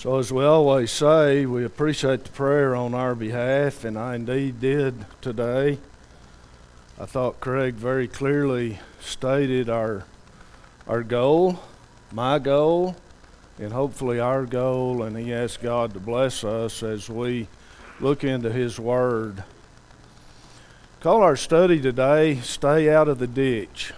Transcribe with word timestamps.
So, 0.00 0.18
as 0.18 0.32
we 0.32 0.42
always 0.44 0.90
say, 0.90 1.44
we 1.44 1.62
appreciate 1.62 2.24
the 2.24 2.30
prayer 2.30 2.74
on 2.74 2.94
our 2.94 3.14
behalf, 3.14 3.84
and 3.84 3.98
I 3.98 4.14
indeed 4.14 4.58
did 4.58 5.04
today. 5.20 5.76
I 6.98 7.04
thought 7.04 7.38
Craig 7.40 7.74
very 7.74 8.08
clearly 8.08 8.78
stated 8.98 9.68
our, 9.68 10.06
our 10.88 11.02
goal, 11.02 11.60
my 12.10 12.38
goal, 12.38 12.96
and 13.58 13.74
hopefully 13.74 14.18
our 14.18 14.46
goal, 14.46 15.02
and 15.02 15.18
he 15.18 15.34
asked 15.34 15.60
God 15.60 15.92
to 15.92 16.00
bless 16.00 16.44
us 16.44 16.82
as 16.82 17.10
we 17.10 17.48
look 18.00 18.24
into 18.24 18.50
His 18.50 18.80
Word. 18.80 19.44
Call 21.00 21.22
our 21.22 21.36
study 21.36 21.78
today, 21.78 22.40
Stay 22.40 22.88
Out 22.88 23.08
of 23.08 23.18
the 23.18 23.26
Ditch. 23.26 23.92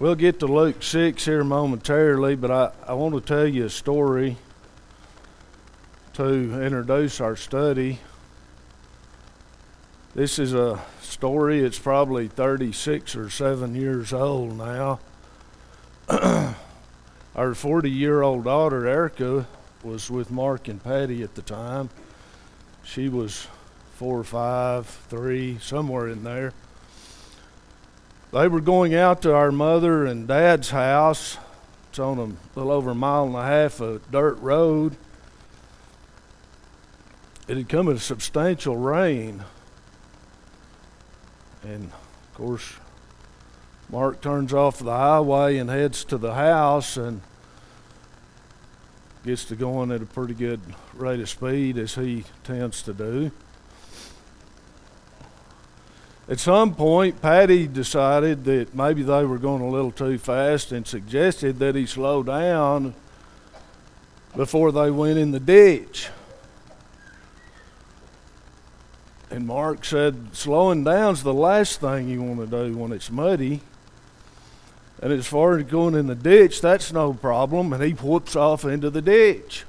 We'll 0.00 0.14
get 0.14 0.40
to 0.40 0.46
Luke 0.46 0.82
6 0.82 1.26
here 1.26 1.44
momentarily, 1.44 2.34
but 2.34 2.50
I, 2.50 2.72
I 2.86 2.94
want 2.94 3.14
to 3.14 3.20
tell 3.20 3.46
you 3.46 3.66
a 3.66 3.68
story 3.68 4.38
to 6.14 6.24
introduce 6.62 7.20
our 7.20 7.36
study. 7.36 7.98
This 10.14 10.38
is 10.38 10.54
a 10.54 10.80
story, 11.02 11.60
it's 11.60 11.78
probably 11.78 12.28
36 12.28 13.14
or 13.14 13.28
7 13.28 13.74
years 13.74 14.14
old 14.14 14.56
now. 14.56 15.00
our 17.36 17.54
40 17.54 17.90
year 17.90 18.22
old 18.22 18.44
daughter, 18.44 18.86
Erica, 18.86 19.46
was 19.82 20.10
with 20.10 20.30
Mark 20.30 20.66
and 20.66 20.82
Patty 20.82 21.22
at 21.22 21.34
the 21.34 21.42
time. 21.42 21.90
She 22.82 23.10
was 23.10 23.48
four 23.96 24.24
five, 24.24 24.86
three, 24.86 25.58
somewhere 25.58 26.08
in 26.08 26.24
there. 26.24 26.54
They 28.32 28.46
were 28.46 28.60
going 28.60 28.94
out 28.94 29.22
to 29.22 29.34
our 29.34 29.50
mother 29.50 30.06
and 30.06 30.28
dad's 30.28 30.70
house. 30.70 31.36
It's 31.88 31.98
on 31.98 32.18
a 32.18 32.58
little 32.58 32.70
over 32.70 32.90
a 32.90 32.94
mile 32.94 33.24
and 33.24 33.34
a 33.34 33.42
half 33.42 33.80
of 33.80 34.08
dirt 34.12 34.38
road. 34.38 34.96
It 37.48 37.56
had 37.56 37.68
come 37.68 37.88
in 37.88 37.98
substantial 37.98 38.76
rain. 38.76 39.44
And 41.64 41.86
of 41.86 42.34
course, 42.34 42.74
Mark 43.88 44.20
turns 44.20 44.54
off 44.54 44.78
the 44.78 44.92
highway 44.92 45.56
and 45.56 45.68
heads 45.68 46.04
to 46.04 46.16
the 46.16 46.34
house 46.34 46.96
and 46.96 47.22
gets 49.24 49.44
to 49.46 49.56
going 49.56 49.90
at 49.90 50.02
a 50.02 50.06
pretty 50.06 50.34
good 50.34 50.60
rate 50.94 51.18
of 51.18 51.28
speed 51.28 51.76
as 51.76 51.96
he 51.96 52.24
tends 52.44 52.82
to 52.82 52.94
do. 52.94 53.32
At 56.30 56.38
some 56.38 56.76
point, 56.76 57.20
Patty 57.20 57.66
decided 57.66 58.44
that 58.44 58.72
maybe 58.72 59.02
they 59.02 59.24
were 59.24 59.36
going 59.36 59.62
a 59.62 59.68
little 59.68 59.90
too 59.90 60.16
fast 60.16 60.70
and 60.70 60.86
suggested 60.86 61.58
that 61.58 61.74
he 61.74 61.86
slow 61.86 62.22
down 62.22 62.94
before 64.36 64.70
they 64.70 64.92
went 64.92 65.18
in 65.18 65.32
the 65.32 65.40
ditch. 65.40 66.08
And 69.28 69.44
Mark 69.44 69.84
said, 69.84 70.36
slowing 70.36 70.84
down's 70.84 71.24
the 71.24 71.34
last 71.34 71.80
thing 71.80 72.08
you 72.08 72.22
want 72.22 72.38
to 72.38 72.46
do 72.46 72.76
when 72.76 72.92
it's 72.92 73.10
muddy. 73.10 73.62
And 75.02 75.12
as 75.12 75.26
far 75.26 75.58
as 75.58 75.64
going 75.64 75.96
in 75.96 76.06
the 76.06 76.14
ditch, 76.14 76.60
that's 76.60 76.92
no 76.92 77.12
problem. 77.12 77.72
And 77.72 77.82
he 77.82 77.90
whoops 77.90 78.36
off 78.36 78.64
into 78.64 78.88
the 78.88 79.02
ditch. 79.02 79.64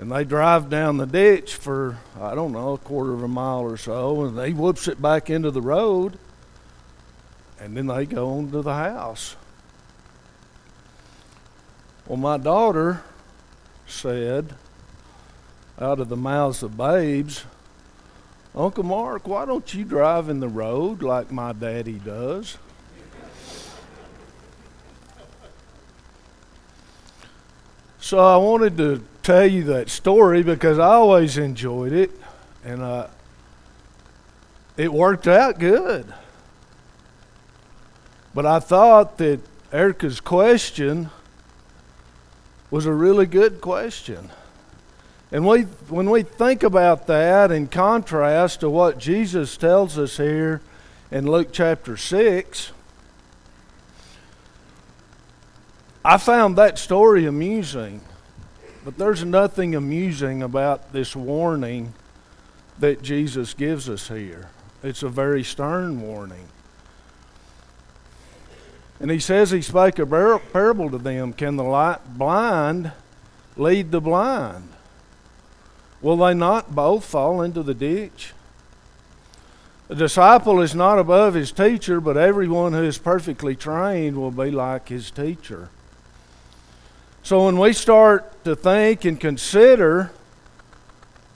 And 0.00 0.10
they 0.10 0.24
drive 0.24 0.70
down 0.70 0.96
the 0.96 1.06
ditch 1.06 1.54
for, 1.54 1.98
I 2.18 2.34
don't 2.34 2.52
know, 2.52 2.72
a 2.72 2.78
quarter 2.78 3.12
of 3.12 3.22
a 3.22 3.28
mile 3.28 3.60
or 3.60 3.76
so, 3.76 4.24
and 4.24 4.46
he 4.46 4.52
whoops 4.52 4.88
it 4.88 5.02
back 5.02 5.28
into 5.28 5.50
the 5.50 5.60
road, 5.60 6.18
and 7.60 7.76
then 7.76 7.86
they 7.86 8.06
go 8.06 8.30
on 8.38 8.50
to 8.52 8.62
the 8.62 8.74
house. 8.74 9.36
Well, 12.06 12.16
my 12.16 12.36
daughter 12.36 13.02
said, 13.86 14.54
out 15.78 16.00
of 16.00 16.08
the 16.08 16.16
mouths 16.16 16.62
of 16.62 16.76
babes, 16.76 17.44
Uncle 18.54 18.84
Mark, 18.84 19.26
why 19.26 19.44
don't 19.44 19.72
you 19.72 19.84
drive 19.84 20.28
in 20.28 20.40
the 20.40 20.48
road 20.48 21.02
like 21.02 21.30
my 21.30 21.52
daddy 21.52 21.98
does? 21.98 22.58
So 28.02 28.18
I 28.18 28.36
wanted 28.36 28.76
to 28.78 29.04
tell 29.22 29.46
you 29.46 29.62
that 29.62 29.88
story 29.88 30.42
because 30.42 30.76
I 30.76 30.94
always 30.94 31.38
enjoyed 31.38 31.92
it, 31.92 32.10
and 32.64 32.82
uh, 32.82 33.06
it 34.76 34.92
worked 34.92 35.28
out 35.28 35.60
good. 35.60 36.12
But 38.34 38.44
I 38.44 38.58
thought 38.58 39.18
that 39.18 39.38
Erica's 39.72 40.18
question 40.18 41.10
was 42.72 42.86
a 42.86 42.92
really 42.92 43.26
good 43.26 43.60
question. 43.60 44.30
And 45.30 45.46
we, 45.46 45.62
when 45.88 46.10
we 46.10 46.24
think 46.24 46.64
about 46.64 47.06
that 47.06 47.52
in 47.52 47.68
contrast 47.68 48.60
to 48.60 48.68
what 48.68 48.98
Jesus 48.98 49.56
tells 49.56 49.96
us 49.96 50.16
here 50.16 50.60
in 51.12 51.30
Luke 51.30 51.50
chapter 51.52 51.96
6, 51.96 52.72
I 56.04 56.16
found 56.16 56.56
that 56.56 56.78
story 56.78 57.26
amusing. 57.26 58.00
But 58.84 58.98
there's 58.98 59.24
nothing 59.24 59.74
amusing 59.74 60.42
about 60.42 60.92
this 60.92 61.14
warning 61.14 61.94
that 62.78 63.02
Jesus 63.02 63.54
gives 63.54 63.88
us 63.88 64.08
here. 64.08 64.50
It's 64.82 65.04
a 65.04 65.08
very 65.08 65.44
stern 65.44 66.00
warning. 66.00 66.48
And 68.98 69.10
he 69.10 69.20
says 69.20 69.50
he 69.50 69.62
spake 69.62 69.98
a 69.98 70.06
parable 70.52 70.90
to 70.90 70.98
them 70.98 71.32
Can 71.32 71.56
the 71.56 71.64
light 71.64 72.18
blind 72.18 72.92
lead 73.56 73.92
the 73.92 74.00
blind? 74.00 74.68
Will 76.00 76.16
they 76.16 76.34
not 76.34 76.74
both 76.74 77.04
fall 77.04 77.42
into 77.42 77.62
the 77.62 77.74
ditch? 77.74 78.32
The 79.86 79.94
disciple 79.94 80.60
is 80.60 80.74
not 80.74 80.98
above 80.98 81.34
his 81.34 81.52
teacher, 81.52 82.00
but 82.00 82.16
everyone 82.16 82.72
who 82.72 82.82
is 82.82 82.98
perfectly 82.98 83.54
trained 83.54 84.16
will 84.16 84.30
be 84.32 84.50
like 84.50 84.88
his 84.88 85.10
teacher. 85.10 85.68
So 87.22 87.46
when 87.46 87.58
we 87.58 87.72
start 87.72 88.44
to 88.44 88.56
think 88.56 89.04
and 89.04 89.18
consider 89.18 90.10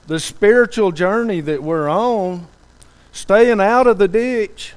the 0.07 0.19
spiritual 0.19 0.93
journey 0.93 1.41
that 1.41 1.63
we're 1.63 1.89
on, 1.89 2.49
staying 3.13 3.61
out 3.61 3.87
of 3.87 3.99
the 3.99 4.09
ditch 4.09 4.75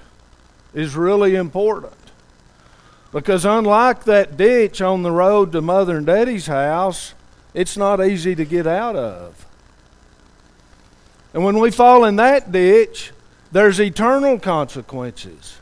is 0.73 0.95
really 0.95 1.35
important. 1.35 1.93
Because 3.11 3.43
unlike 3.43 4.03
that 4.03 4.37
ditch 4.37 4.81
on 4.81 5.01
the 5.01 5.11
road 5.11 5.51
to 5.53 5.61
Mother 5.61 5.97
and 5.97 6.05
Daddy's 6.05 6.45
house, 6.45 7.15
it's 7.55 7.75
not 7.75 8.05
easy 8.05 8.35
to 8.35 8.45
get 8.45 8.67
out 8.67 8.95
of. 8.95 9.47
And 11.33 11.43
when 11.43 11.59
we 11.59 11.71
fall 11.71 12.05
in 12.05 12.17
that 12.17 12.51
ditch, 12.51 13.11
there's 13.51 13.79
eternal 13.79 14.39
consequences. 14.39 15.59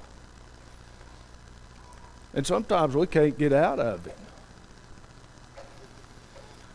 And 2.33 2.45
sometimes 2.45 2.95
we 2.95 3.07
can't 3.07 3.37
get 3.37 3.53
out 3.53 3.79
of 3.79 4.05
it. 4.07 4.17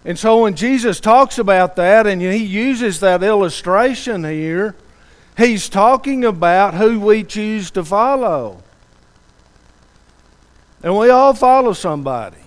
And 0.04 0.18
so 0.18 0.42
when 0.42 0.54
Jesus 0.56 0.98
talks 0.98 1.38
about 1.38 1.76
that 1.76 2.06
and 2.06 2.20
he 2.20 2.36
uses 2.36 3.00
that 3.00 3.22
illustration 3.22 4.24
here, 4.24 4.74
he's 5.36 5.68
talking 5.68 6.24
about 6.24 6.74
who 6.74 6.98
we 6.98 7.22
choose 7.22 7.70
to 7.72 7.84
follow. 7.84 8.62
And 10.82 10.96
we 10.98 11.10
all 11.10 11.34
follow 11.34 11.72
somebody. 11.72 12.38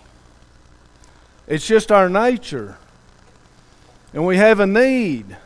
It's 1.47 1.65
just 1.65 1.91
our 1.91 2.09
nature. 2.09 2.77
And 4.13 4.25
we 4.25 4.35
have 4.37 4.59
a 4.59 4.67
need. 4.67 5.37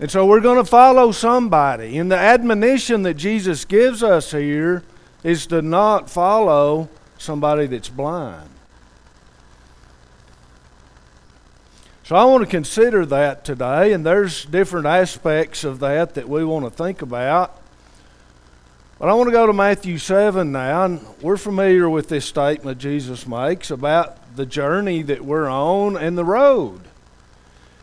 And 0.00 0.10
so 0.10 0.26
we're 0.26 0.40
going 0.40 0.58
to 0.58 0.64
follow 0.64 1.12
somebody. 1.12 1.98
And 1.98 2.10
the 2.10 2.18
admonition 2.18 3.02
that 3.04 3.14
Jesus 3.14 3.64
gives 3.64 4.02
us 4.02 4.32
here 4.32 4.82
is 5.22 5.46
to 5.46 5.62
not 5.62 6.10
follow 6.10 6.88
somebody 7.16 7.66
that's 7.66 7.88
blind. 7.88 8.50
So 12.06 12.14
I 12.14 12.22
want 12.22 12.44
to 12.44 12.48
consider 12.48 13.04
that 13.06 13.44
today, 13.44 13.92
and 13.92 14.06
there's 14.06 14.44
different 14.44 14.86
aspects 14.86 15.64
of 15.64 15.80
that 15.80 16.14
that 16.14 16.28
we 16.28 16.44
want 16.44 16.64
to 16.64 16.70
think 16.70 17.02
about. 17.02 17.60
But 19.00 19.08
I 19.08 19.14
want 19.14 19.26
to 19.26 19.32
go 19.32 19.44
to 19.44 19.52
Matthew 19.52 19.98
7 19.98 20.52
now, 20.52 20.84
and 20.84 21.04
we're 21.20 21.36
familiar 21.36 21.90
with 21.90 22.08
this 22.08 22.24
statement 22.24 22.78
Jesus 22.78 23.26
makes 23.26 23.72
about 23.72 24.36
the 24.36 24.46
journey 24.46 25.02
that 25.02 25.24
we're 25.24 25.48
on 25.48 25.96
and 25.96 26.16
the 26.16 26.24
road. 26.24 26.82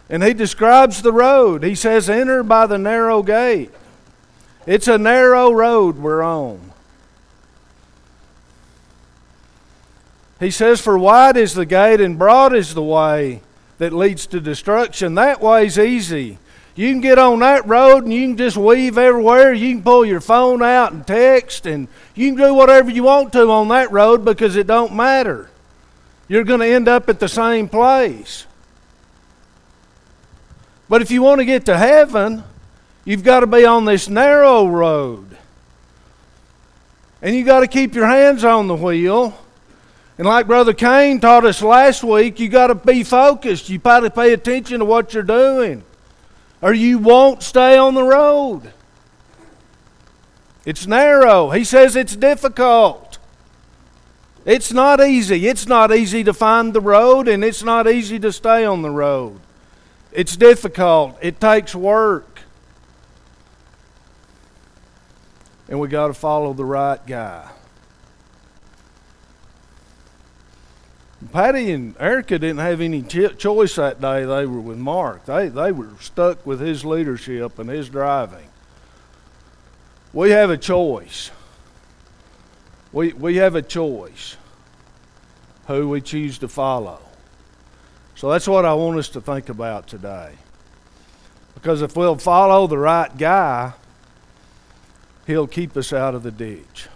And 0.10 0.24
he 0.24 0.34
describes 0.34 1.02
the 1.02 1.12
road. 1.12 1.66
He 1.66 1.76
says, 1.76 2.10
Enter 2.10 2.44
by 2.44 2.66
the 2.66 2.78
narrow 2.78 3.24
gate. 3.24 3.72
It's 4.66 4.88
a 4.88 4.98
narrow 4.98 5.52
road 5.52 5.98
we're 5.98 6.24
on. 6.24 6.72
He 10.40 10.50
says, 10.50 10.80
For 10.80 10.98
wide 10.98 11.36
is 11.36 11.56
the 11.56 11.66
gate 11.66 12.00
and 12.00 12.18
broad 12.18 12.56
is 12.56 12.74
the 12.74 12.82
way 12.82 13.42
that 13.84 13.92
leads 13.92 14.28
to 14.28 14.40
destruction. 14.40 15.16
That 15.16 15.42
way's 15.42 15.78
easy. 15.78 16.38
You 16.74 16.90
can 16.90 17.02
get 17.02 17.20
on 17.20 17.40
that 17.40 17.68
road 17.68 18.06
and 18.06 18.14
you 18.14 18.30
can 18.30 18.38
just 18.38 18.56
weave 18.56 18.98
everywhere. 18.98 19.52
You 19.52 19.76
can 19.76 19.84
pull 19.84 20.06
your 20.06 20.22
phone 20.22 20.64
out 20.64 20.94
and 20.94 21.06
text 21.06 21.66
and 21.66 21.90
you 22.16 22.30
can 22.30 22.38
do 22.38 22.54
whatever 22.54 22.90
you 22.90 23.04
want 23.04 23.34
to 23.34 23.52
on 23.52 23.68
that 23.68 23.92
road 23.92 24.24
because 24.24 24.56
it 24.56 24.68
don't 24.68 24.94
matter. 24.94 25.50
You're 26.30 26.46
going 26.46 26.62
to 26.62 26.66
end 26.66 26.88
up 26.88 27.10
at 27.10 27.20
the 27.20 27.28
same 27.28 27.68
place. 27.68 28.48
But 30.88 31.02
if 31.02 31.12
you 31.12 31.22
want 31.22 31.40
to 31.40 31.46
get 31.46 31.66
to 31.66 31.78
heaven, 31.78 32.46
you've 33.04 33.26
got 33.26 33.42
to 33.42 33.48
be 33.48 33.66
on 33.66 33.84
this 33.84 34.08
narrow 34.08 34.66
road. 34.66 35.38
And 37.22 37.36
you've 37.36 37.48
got 37.48 37.60
to 37.60 37.68
keep 37.68 37.96
your 37.96 38.08
hands 38.08 38.46
on 38.46 38.68
the 38.68 38.76
wheel. 38.76 39.38
And 40.18 40.28
like 40.28 40.46
Brother 40.46 40.74
Kane 40.74 41.20
taught 41.20 41.46
us 41.46 41.62
last 41.62 42.04
week, 42.04 42.40
you 42.40 42.48
got 42.48 42.68
to 42.68 42.76
be 42.76 43.04
focused. 43.04 43.70
You 43.70 43.80
got 43.80 44.02
to 44.02 44.12
pay 44.12 44.34
attention 44.34 44.80
to 44.80 44.86
what 44.86 45.14
you're 45.14 45.24
doing, 45.24 45.84
or 46.62 46.74
you 46.74 47.00
won't 47.00 47.42
stay 47.42 47.78
on 47.78 47.96
the 47.96 48.04
road. 48.04 48.72
It's 50.66 50.86
narrow. 50.86 51.50
He 51.50 51.64
says 51.64 51.96
it's 51.96 52.16
difficult. 52.16 53.18
It's 54.46 54.72
not 54.72 55.02
easy. 55.02 55.48
It's 55.48 55.68
not 55.68 55.94
easy 55.94 56.24
to 56.24 56.34
find 56.34 56.74
the 56.74 56.82
road, 56.82 57.28
and 57.28 57.44
it's 57.44 57.64
not 57.64 57.88
easy 57.88 58.20
to 58.20 58.32
stay 58.32 58.66
on 58.66 58.82
the 58.82 58.92
road. 58.92 59.40
It's 60.12 60.38
difficult. 60.38 61.18
It 61.22 61.40
takes 61.40 61.74
work. 61.74 62.42
And 65.68 65.80
we 65.80 65.88
got 65.88 66.08
to 66.08 66.14
follow 66.14 66.54
the 66.54 66.66
right 66.66 67.04
guy. 67.08 67.50
Patty 71.32 71.72
and 71.72 71.96
Erica 72.00 72.40
didn't 72.40 72.60
have 72.60 72.82
any 72.82 73.02
choice 73.02 73.76
that 73.76 74.02
day. 74.02 74.26
They 74.26 74.46
were 74.46 74.60
with 74.60 74.78
Mark. 74.78 75.26
They, 75.26 75.48
they 75.48 75.72
were 75.72 75.92
stuck 76.00 76.46
with 76.46 76.60
his 76.60 76.84
leadership 76.84 77.60
and 77.60 77.70
his 77.70 77.90
driving. 77.90 78.50
We 80.12 80.32
have 80.32 80.50
a 80.50 80.58
choice. 80.58 81.32
We, 82.92 83.14
we 83.14 83.38
have 83.38 83.56
a 83.56 83.62
choice 83.62 84.38
who 85.68 85.90
we 85.90 86.02
choose 86.02 86.38
to 86.40 86.48
follow. 86.48 87.00
So 88.16 88.30
that's 88.30 88.48
what 88.48 88.66
I 88.66 88.74
want 88.74 89.00
us 89.00 89.10
to 89.10 89.22
think 89.22 89.50
about 89.50 89.88
today. 89.88 90.34
Because 91.56 91.82
if 91.82 91.96
we'll 91.96 92.18
follow 92.18 92.68
the 92.68 92.78
right 92.78 93.16
guy, 93.18 93.74
he'll 95.26 95.48
keep 95.48 95.76
us 95.78 95.94
out 95.94 96.16
of 96.16 96.24
the 96.24 96.32
ditch. 96.32 96.88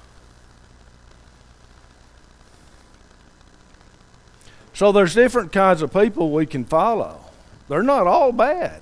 So 4.78 4.92
there's 4.92 5.16
different 5.16 5.52
kinds 5.52 5.82
of 5.82 5.92
people 5.92 6.30
we 6.30 6.46
can 6.46 6.64
follow. 6.64 7.20
They're 7.68 7.82
not 7.82 8.06
all 8.06 8.32
bad. 8.32 8.80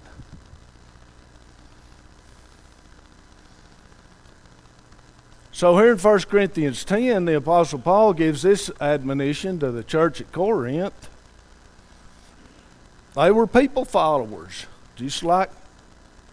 So 5.54 5.78
here 5.78 5.94
in 5.94 5.98
1 5.98 6.20
Corinthians 6.24 6.84
10, 6.84 7.24
the 7.24 7.38
Apostle 7.38 7.80
Paul 7.80 8.12
gives 8.12 8.42
this 8.42 8.70
admonition 8.82 9.58
to 9.60 9.72
the 9.72 9.86
church 9.86 10.20
at 10.20 10.34
Corinth. 10.34 11.10
They 13.16 13.32
were 13.32 13.48
people 13.48 13.86
followers, 13.86 14.66
just 14.98 15.24
like 15.24 15.50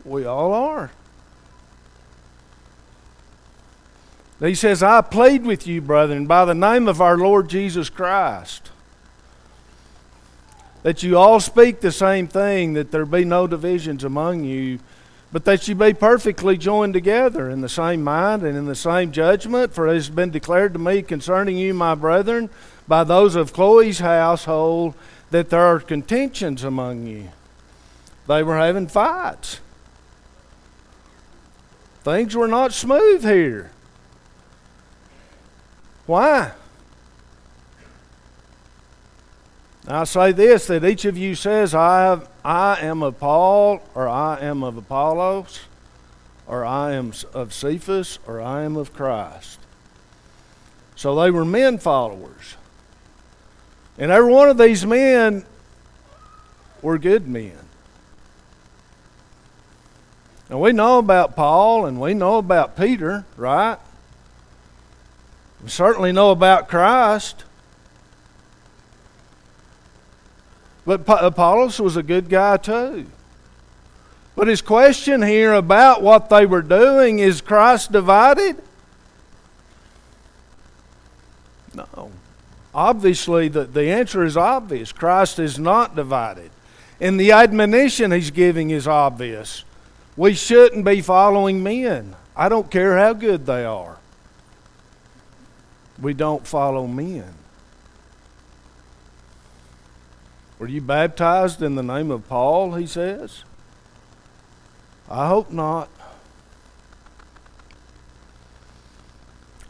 we 0.04 0.24
all 0.24 0.52
are. 0.52 0.90
He 4.40 4.56
says, 4.56 4.82
I 4.82 5.02
plead 5.02 5.44
with 5.44 5.68
you, 5.68 5.80
brethren, 5.80 6.26
by 6.26 6.44
the 6.46 6.52
name 6.52 6.88
of 6.88 7.00
our 7.00 7.16
Lord 7.16 7.48
Jesus 7.48 7.88
Christ 7.88 8.71
that 10.82 11.02
you 11.02 11.16
all 11.16 11.40
speak 11.40 11.80
the 11.80 11.92
same 11.92 12.26
thing, 12.26 12.72
that 12.74 12.90
there 12.90 13.06
be 13.06 13.24
no 13.24 13.46
divisions 13.46 14.04
among 14.04 14.44
you, 14.44 14.78
but 15.30 15.44
that 15.44 15.66
you 15.66 15.74
be 15.74 15.94
perfectly 15.94 16.58
joined 16.58 16.92
together 16.92 17.48
in 17.48 17.60
the 17.60 17.68
same 17.68 18.02
mind 18.04 18.42
and 18.42 18.56
in 18.56 18.66
the 18.66 18.74
same 18.74 19.12
judgment. 19.12 19.72
For 19.72 19.88
it 19.88 19.94
has 19.94 20.10
been 20.10 20.30
declared 20.30 20.72
to 20.74 20.78
me 20.78 21.02
concerning 21.02 21.56
you, 21.56 21.72
my 21.72 21.94
brethren, 21.94 22.50
by 22.86 23.04
those 23.04 23.34
of 23.34 23.52
Chloe's 23.52 24.00
household, 24.00 24.94
that 25.30 25.50
there 25.50 25.62
are 25.62 25.80
contentions 25.80 26.64
among 26.64 27.06
you. 27.06 27.30
They 28.26 28.42
were 28.42 28.58
having 28.58 28.88
fights. 28.88 29.60
Things 32.04 32.34
were 32.34 32.48
not 32.48 32.72
smooth 32.72 33.22
here. 33.22 33.70
Why? 36.06 36.52
I 39.96 40.04
say 40.04 40.32
this 40.32 40.66
that 40.68 40.84
each 40.84 41.04
of 41.04 41.18
you 41.18 41.34
says, 41.34 41.74
I, 41.74 42.02
have, 42.02 42.28
I 42.44 42.78
am 42.80 43.02
of 43.02 43.18
Paul, 43.18 43.82
or 43.94 44.08
I 44.08 44.38
am 44.40 44.62
of 44.62 44.76
Apollos, 44.76 45.60
or 46.46 46.64
I 46.64 46.92
am 46.92 47.12
of 47.34 47.52
Cephas, 47.52 48.18
or 48.26 48.40
I 48.40 48.62
am 48.62 48.76
of 48.76 48.94
Christ. 48.94 49.58
So 50.94 51.20
they 51.20 51.30
were 51.30 51.44
men 51.44 51.78
followers. 51.78 52.56
And 53.98 54.10
every 54.10 54.32
one 54.32 54.48
of 54.48 54.58
these 54.58 54.86
men 54.86 55.44
were 56.80 56.98
good 56.98 57.28
men. 57.28 57.58
And 60.48 60.60
we 60.60 60.72
know 60.72 60.98
about 60.98 61.34
Paul 61.34 61.86
and 61.86 62.00
we 62.00 62.14
know 62.14 62.38
about 62.38 62.76
Peter, 62.76 63.24
right? 63.36 63.78
We 65.62 65.70
certainly 65.70 66.12
know 66.12 66.30
about 66.30 66.68
Christ. 66.68 67.44
But 70.84 71.02
Apollos 71.08 71.80
was 71.80 71.96
a 71.96 72.02
good 72.02 72.28
guy 72.28 72.56
too. 72.56 73.06
But 74.34 74.48
his 74.48 74.62
question 74.62 75.22
here 75.22 75.52
about 75.52 76.02
what 76.02 76.30
they 76.30 76.46
were 76.46 76.62
doing 76.62 77.18
is 77.18 77.40
Christ 77.40 77.92
divided? 77.92 78.56
No. 81.74 82.10
Obviously, 82.74 83.48
the, 83.48 83.64
the 83.64 83.90
answer 83.90 84.24
is 84.24 84.36
obvious. 84.36 84.92
Christ 84.92 85.38
is 85.38 85.58
not 85.58 85.94
divided. 85.94 86.50
And 87.00 87.20
the 87.20 87.32
admonition 87.32 88.10
he's 88.10 88.30
giving 88.30 88.70
is 88.70 88.88
obvious. 88.88 89.64
We 90.16 90.34
shouldn't 90.34 90.84
be 90.84 91.02
following 91.02 91.62
men. 91.62 92.16
I 92.34 92.48
don't 92.48 92.70
care 92.70 92.96
how 92.96 93.12
good 93.12 93.44
they 93.44 93.64
are. 93.64 93.98
We 96.00 96.14
don't 96.14 96.46
follow 96.46 96.86
men. 96.86 97.34
Were 100.62 100.68
you 100.68 100.80
baptized 100.80 101.60
in 101.60 101.74
the 101.74 101.82
name 101.82 102.12
of 102.12 102.28
Paul? 102.28 102.74
He 102.76 102.86
says. 102.86 103.42
I 105.10 105.26
hope 105.26 105.50
not. 105.50 105.88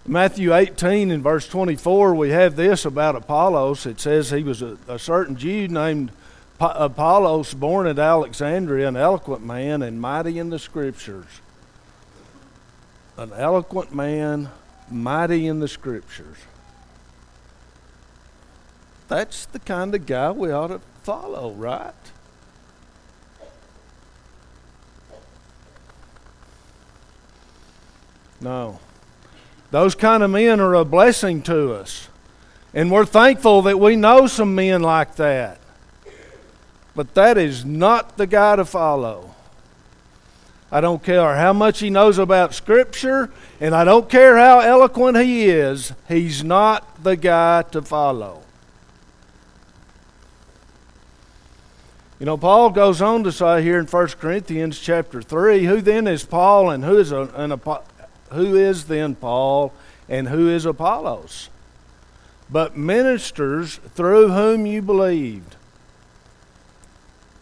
Matthew 0.07 0.55
18 0.55 1.11
and 1.11 1.23
verse 1.23 1.49
24, 1.49 2.15
we 2.15 2.29
have 2.29 2.57
this 2.57 2.85
about 2.85 3.17
Apollos. 3.17 3.87
It 3.87 4.01
says 4.01 4.29
he 4.29 4.43
was 4.43 4.61
a, 4.61 4.77
a 4.87 4.99
certain 4.99 5.35
Jew 5.35 5.67
named 5.67 6.13
Apollos, 6.61 7.55
born 7.55 7.87
at 7.87 7.99
Alexandria, 7.99 8.87
an 8.87 8.97
eloquent 8.97 9.43
man 9.43 9.81
and 9.81 9.99
mighty 9.99 10.39
in 10.39 10.51
the 10.51 10.59
scriptures. 10.59 11.41
An 13.17 13.33
eloquent 13.33 13.95
man, 13.95 14.51
mighty 14.91 15.47
in 15.47 15.59
the 15.59 15.69
scriptures. 15.69 16.37
That's 19.13 19.45
the 19.45 19.59
kind 19.59 19.95
of 19.95 20.07
guy 20.07 20.31
we 20.31 20.51
ought 20.51 20.69
to 20.69 20.81
follow, 21.03 21.53
right? 21.53 21.93
No. 28.41 28.81
Those 29.71 29.95
kind 29.95 30.23
of 30.23 30.31
men 30.31 30.61
are 30.61 30.73
a 30.73 30.87
blessing 30.87 31.43
to 31.43 31.75
us. 31.75 32.09
And 32.73 32.91
we're 32.91 33.05
thankful 33.05 33.61
that 33.61 33.79
we 33.79 33.97
know 33.97 34.27
some 34.29 34.55
men 34.55 34.81
like 34.81 35.17
that. 35.17 35.61
But 36.97 37.13
that 37.13 37.37
is 37.37 37.67
not 37.67 38.17
the 38.17 38.27
guy 38.27 38.57
to 38.57 38.65
follow. 38.65 39.35
I 40.71 40.81
don't 40.81 41.03
care 41.03 41.37
how 41.37 41.53
much 41.53 41.81
he 41.81 41.91
knows 41.91 42.17
about 42.17 42.55
Scripture, 42.55 43.31
and 43.61 43.75
I 43.75 43.85
don't 43.85 44.09
care 44.09 44.39
how 44.39 44.61
eloquent 44.61 45.19
he 45.19 45.51
is, 45.51 45.93
he's 46.09 46.43
not 46.43 47.05
the 47.05 47.17
guy 47.17 47.61
to 47.73 47.83
follow. 47.83 48.43
You 52.23 52.27
know, 52.27 52.37
Paul 52.37 52.71
goes 52.71 53.03
on 53.03 53.25
to 53.25 53.33
say 53.33 53.65
here 53.65 53.81
in 53.81 53.87
1 53.87 54.07
Corinthians 54.21 54.79
chapter 54.79 55.23
3, 55.23 55.65
who 55.65 55.81
then 55.81 56.07
is 56.07 56.23
Paul 56.23 56.71
and 56.71 56.85
who 56.85 56.97
is, 56.99 57.11
a, 57.11 57.23
an, 57.35 57.61
who 58.31 58.55
is 58.55 58.85
then 58.85 59.17
Paul 59.17 59.75
and 60.09 60.29
who 60.29 60.49
is 60.49 60.65
Apollos? 60.65 61.49
But 62.49 62.77
ministers 62.77 63.81
through 63.97 64.29
whom 64.29 64.67
you 64.67 64.83
believed. 64.83 65.57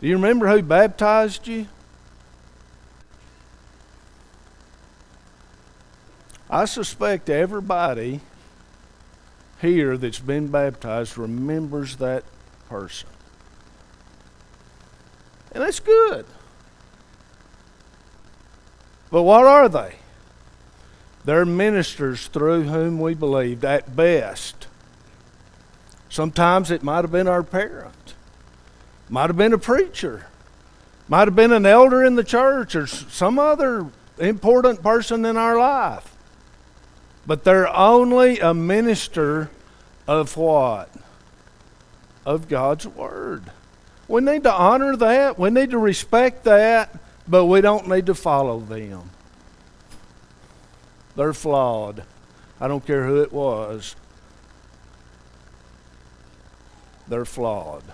Do 0.01 0.09
you 0.09 0.15
remember 0.15 0.49
who 0.49 0.63
baptized 0.63 1.47
you? 1.47 1.67
I 6.49 6.65
suspect 6.65 7.29
everybody 7.29 8.21
here 9.61 9.99
that's 9.99 10.21
been 10.21 10.47
baptized 10.47 11.19
remembers 11.19 11.97
that 11.97 12.25
person. 12.71 13.11
And 15.52 15.62
that's 15.62 15.80
good. 15.80 16.26
But 19.11 19.23
what 19.23 19.45
are 19.45 19.69
they? 19.69 19.97
They're 21.25 21.45
ministers 21.45 22.28
through 22.28 22.64
whom 22.64 23.00
we 23.00 23.14
believed 23.14 23.64
at 23.64 23.95
best. 23.95 24.69
Sometimes 26.09 26.71
it 26.71 26.83
might 26.83 27.02
have 27.02 27.12
been 27.12 27.28
our 27.28 27.42
parent, 27.42 28.14
might 29.09 29.28
have 29.28 29.37
been 29.37 29.52
a 29.52 29.59
preacher, 29.59 30.26
might 31.09 31.28
have 31.28 31.37
been 31.37 31.52
an 31.52 31.66
elder 31.66 32.04
in 32.04 32.16
the 32.16 32.25
church, 32.25 32.75
or 32.75 32.87
some 32.87 33.38
other 33.38 33.87
important 34.19 34.83
person 34.83 35.25
in 35.25 35.37
our 35.37 35.59
life. 35.59 36.16
But 37.26 37.45
they're 37.45 37.69
only 37.69 38.38
a 38.40 38.54
minister 38.54 39.50
of 40.07 40.37
what? 40.37 40.90
Of 42.25 42.49
God's 42.49 42.87
Word. 42.87 43.52
We 44.11 44.21
need 44.21 44.43
to 44.43 44.52
honor 44.52 44.97
that. 44.97 45.38
We 45.38 45.50
need 45.50 45.71
to 45.71 45.79
respect 45.79 46.43
that, 46.43 46.99
but 47.29 47.47
we 47.47 47.61
don't 47.61 47.87
need 47.87 48.07
to 48.07 48.14
follow 48.17 48.59
them. 48.59 49.09
They're 51.14 51.33
flawed. 51.33 52.02
I 52.61 52.67
don't 52.67 52.85
care 52.85 53.07
who 53.07 53.23
it 53.23 53.33
was. 53.33 53.95
They're 57.07 57.25
flawed. 57.25 57.85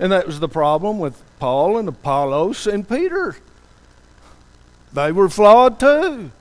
And 0.00 0.10
that 0.10 0.26
was 0.26 0.40
the 0.40 0.48
problem 0.48 0.98
with 0.98 1.22
Paul 1.38 1.78
and 1.78 1.88
Apollos 1.88 2.66
and 2.66 2.88
Peter. 2.88 3.36
They 4.92 5.12
were 5.12 5.28
flawed 5.28 5.78
too. 5.78 6.32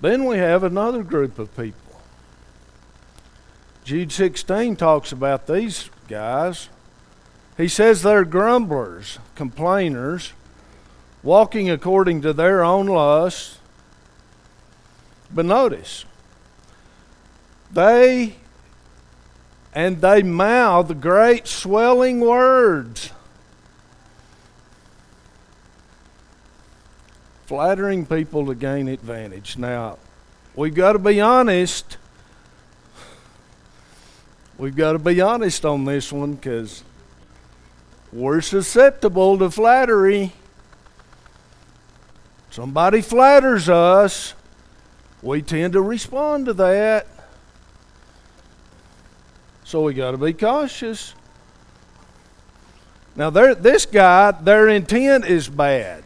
Then 0.00 0.26
we 0.26 0.38
have 0.38 0.62
another 0.62 1.02
group 1.02 1.40
of 1.40 1.56
people. 1.56 1.81
Jude 3.84 4.12
16 4.12 4.76
talks 4.76 5.10
about 5.10 5.46
these 5.46 5.90
guys. 6.08 6.68
He 7.56 7.68
says 7.68 8.02
they're 8.02 8.24
grumblers, 8.24 9.18
complainers, 9.34 10.32
walking 11.22 11.68
according 11.68 12.22
to 12.22 12.32
their 12.32 12.62
own 12.62 12.86
lusts. 12.86 13.58
But 15.34 15.46
notice, 15.46 16.04
they 17.72 18.36
and 19.74 20.00
they 20.00 20.22
mouth 20.22 21.00
great 21.00 21.46
swelling 21.46 22.20
words. 22.20 23.10
Flattering 27.46 28.06
people 28.06 28.46
to 28.46 28.54
gain 28.54 28.88
advantage. 28.88 29.56
Now, 29.56 29.98
we've 30.54 30.74
got 30.74 30.92
to 30.92 30.98
be 30.98 31.20
honest. 31.20 31.96
We've 34.62 34.76
got 34.76 34.92
to 34.92 35.00
be 35.00 35.20
honest 35.20 35.64
on 35.64 35.86
this 35.86 36.12
one 36.12 36.34
because 36.34 36.84
we're 38.12 38.40
susceptible 38.40 39.36
to 39.38 39.50
flattery. 39.50 40.34
Somebody 42.48 43.00
flatters 43.02 43.68
us, 43.68 44.34
we 45.20 45.42
tend 45.42 45.72
to 45.72 45.82
respond 45.82 46.46
to 46.46 46.52
that. 46.52 47.08
So 49.64 49.82
we 49.82 49.94
got 49.94 50.12
to 50.12 50.18
be 50.18 50.32
cautious. 50.32 51.16
Now, 53.16 53.30
this 53.30 53.84
guy, 53.84 54.30
their 54.30 54.68
intent 54.68 55.24
is 55.24 55.48
bad. 55.48 56.04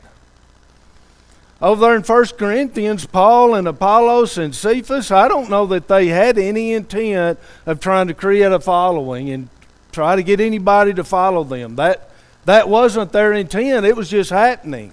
Over 1.61 1.81
there 1.81 1.97
in 1.97 2.03
1 2.03 2.27
Corinthians, 2.39 3.07
Paul 3.07 3.55
and 3.55 3.67
Apollos 3.67 4.37
and 4.37 4.55
Cephas, 4.55 5.11
I 5.11 5.27
don't 5.27 5.49
know 5.49 5.65
that 5.67 5.89
they 5.89 6.09
had 6.09 6.37
any 6.37 6.75
intent 6.75 7.39
of 7.65 7.81
trying 7.81 8.09
to 8.09 8.15
create 8.15 8.53
a 8.53 8.61
following 8.61 9.31
and 9.31 9.49
try 9.91 10.17
to 10.17 10.23
get 10.23 10.39
anybody 10.39 10.93
to 10.93 11.03
follow 11.03 11.45
them. 11.45 11.77
That, 11.77 12.11
that 12.45 12.69
wasn't 12.69 13.13
their 13.13 13.33
intent, 13.33 13.87
it 13.87 13.97
was 13.97 14.11
just 14.11 14.29
happening. 14.29 14.93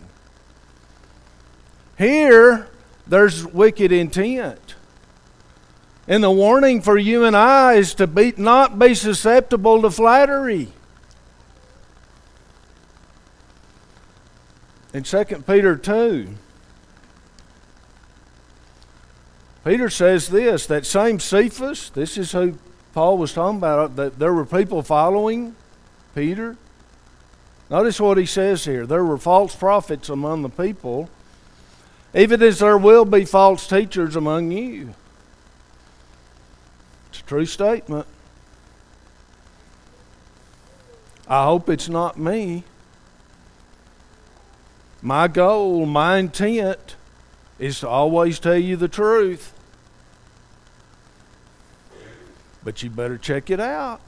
Here, 1.98 2.70
there's 3.06 3.46
wicked 3.46 3.92
intent. 3.92 4.76
And 6.08 6.24
the 6.24 6.32
warning 6.32 6.82
for 6.82 6.98
you 6.98 7.26
and 7.26 7.36
I 7.36 7.74
is 7.74 7.94
to 7.96 8.08
be, 8.08 8.34
not 8.38 8.80
be 8.80 8.96
susceptible 8.96 9.82
to 9.82 9.92
flattery. 9.92 10.70
In 14.94 15.04
2 15.04 15.24
Peter 15.46 15.76
2, 15.76 16.30
Peter 19.64 19.90
says 19.90 20.28
this 20.28 20.66
that 20.68 20.86
same 20.86 21.20
Cephas, 21.20 21.90
this 21.92 22.18
is 22.18 22.32
who 22.34 22.58
Paul 22.94 23.18
was 23.18 23.34
talking 23.34 23.58
about, 23.58 23.80
uh, 23.80 23.88
that 23.88 24.20
there 24.20 24.34
were 24.34 24.46
people 24.46 24.82
following 24.82 25.56
Peter. 26.14 26.58
Notice 27.70 28.00
what 28.00 28.18
he 28.18 28.26
says 28.26 28.66
here. 28.66 28.86
There 28.86 29.04
were 29.04 29.18
false 29.18 29.56
prophets 29.56 30.10
among 30.10 30.42
the 30.42 30.50
people, 30.50 31.10
even 32.14 32.42
as 32.44 32.60
there 32.60 32.78
will 32.78 33.06
be 33.06 33.26
false 33.26 33.66
teachers 33.66 34.16
among 34.16 34.52
you. 34.52 34.94
It's 37.10 37.22
a 37.22 37.24
true 37.24 37.46
statement. 37.46 38.06
I 41.28 41.46
hope 41.46 41.70
it's 41.70 41.88
not 41.88 42.20
me. 42.20 42.64
My 45.02 45.28
goal, 45.28 45.86
my 45.86 46.18
intent 46.18 46.96
is 47.60 47.80
to 47.80 47.88
always 47.88 48.40
tell 48.40 48.58
you 48.58 48.76
the 48.76 48.88
truth. 48.88 49.53
But 52.64 52.82
you 52.82 52.90
better 52.90 53.18
check 53.18 53.50
it 53.50 53.60
out. 53.60 54.00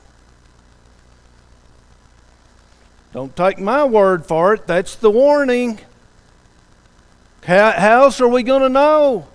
Don't 3.13 3.35
take 3.35 3.59
my 3.59 3.85
word 3.85 4.25
for 4.25 4.53
it. 4.53 4.67
That's 4.67 4.95
the 4.95 5.09
warning. 5.09 5.79
How, 7.45 7.71
how 7.71 8.03
else 8.03 8.19
are 8.19 8.27
we 8.27 8.43
going 8.43 8.61
to 8.61 8.69
know? 8.69 9.27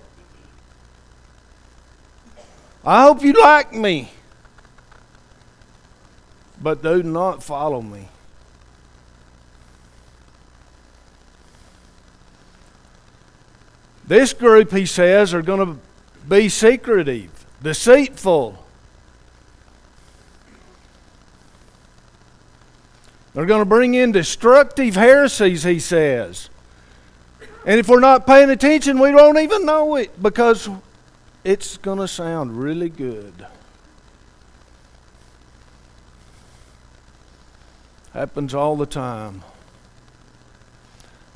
I 2.85 3.03
hope 3.03 3.23
you 3.23 3.33
like 3.33 3.73
me. 3.73 4.11
But 6.61 6.83
do 6.83 7.01
not 7.01 7.43
follow 7.43 7.81
me. 7.81 8.09
This 14.05 14.33
group, 14.33 14.71
he 14.71 14.85
says, 14.85 15.33
are 15.33 15.41
going 15.41 15.65
to 15.65 15.79
be 16.27 16.49
secretive, 16.49 17.45
deceitful. 17.63 18.60
They're 23.33 23.45
going 23.45 23.61
to 23.61 23.65
bring 23.65 23.93
in 23.93 24.11
destructive 24.11 24.95
heresies, 24.95 25.63
he 25.63 25.79
says. 25.79 26.49
And 27.65 27.79
if 27.79 27.87
we're 27.87 27.99
not 27.99 28.27
paying 28.27 28.49
attention, 28.49 28.99
we 28.99 29.13
won't 29.13 29.37
even 29.37 29.65
know 29.65 29.95
it 29.95 30.21
because 30.21 30.69
it's 31.43 31.77
going 31.77 31.99
to 31.99 32.07
sound 32.07 32.61
really 32.61 32.89
good. 32.89 33.45
Happens 38.13 38.53
all 38.53 38.75
the 38.75 38.85
time. 38.85 39.43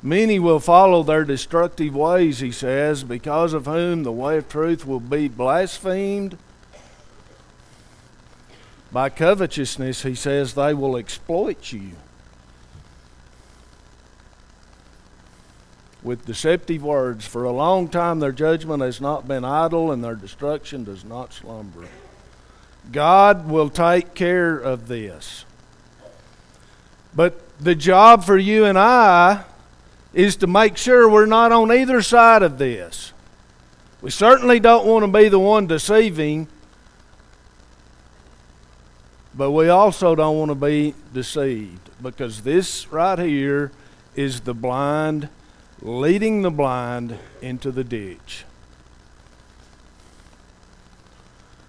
Many 0.02 0.38
will 0.38 0.60
follow 0.60 1.02
their 1.02 1.24
destructive 1.24 1.94
ways, 1.94 2.40
he 2.40 2.52
says, 2.52 3.02
because 3.02 3.54
of 3.54 3.64
whom 3.64 4.02
the 4.02 4.12
way 4.12 4.36
of 4.36 4.48
truth 4.48 4.86
will 4.86 5.00
be 5.00 5.26
blasphemed. 5.26 6.36
By 8.96 9.10
covetousness, 9.10 10.04
he 10.04 10.14
says, 10.14 10.54
they 10.54 10.72
will 10.72 10.96
exploit 10.96 11.70
you. 11.70 11.90
with 16.02 16.24
deceptive 16.24 16.82
words. 16.82 17.26
For 17.26 17.44
a 17.44 17.52
long 17.52 17.88
time, 17.88 18.20
their 18.20 18.32
judgment 18.32 18.82
has 18.82 18.98
not 18.98 19.28
been 19.28 19.44
idle, 19.44 19.92
and 19.92 20.02
their 20.02 20.14
destruction 20.14 20.82
does 20.82 21.04
not 21.04 21.34
slumber. 21.34 21.84
God 22.90 23.50
will 23.50 23.68
take 23.68 24.14
care 24.14 24.56
of 24.56 24.88
this. 24.88 25.44
But 27.14 27.38
the 27.58 27.74
job 27.74 28.24
for 28.24 28.38
you 28.38 28.64
and 28.64 28.78
I 28.78 29.44
is 30.14 30.36
to 30.36 30.46
make 30.46 30.78
sure 30.78 31.06
we're 31.06 31.26
not 31.26 31.52
on 31.52 31.70
either 31.70 32.00
side 32.00 32.42
of 32.42 32.56
this. 32.56 33.12
We 34.00 34.10
certainly 34.10 34.58
don't 34.58 34.86
want 34.86 35.04
to 35.04 35.12
be 35.12 35.28
the 35.28 35.38
one 35.38 35.66
deceiving, 35.66 36.48
but 39.36 39.50
we 39.50 39.68
also 39.68 40.14
don't 40.14 40.38
want 40.38 40.50
to 40.50 40.54
be 40.54 40.94
deceived 41.12 41.90
because 42.02 42.42
this 42.42 42.90
right 42.90 43.18
here 43.18 43.70
is 44.14 44.40
the 44.40 44.54
blind 44.54 45.28
leading 45.82 46.42
the 46.42 46.50
blind 46.50 47.18
into 47.42 47.70
the 47.70 47.84
ditch. 47.84 48.44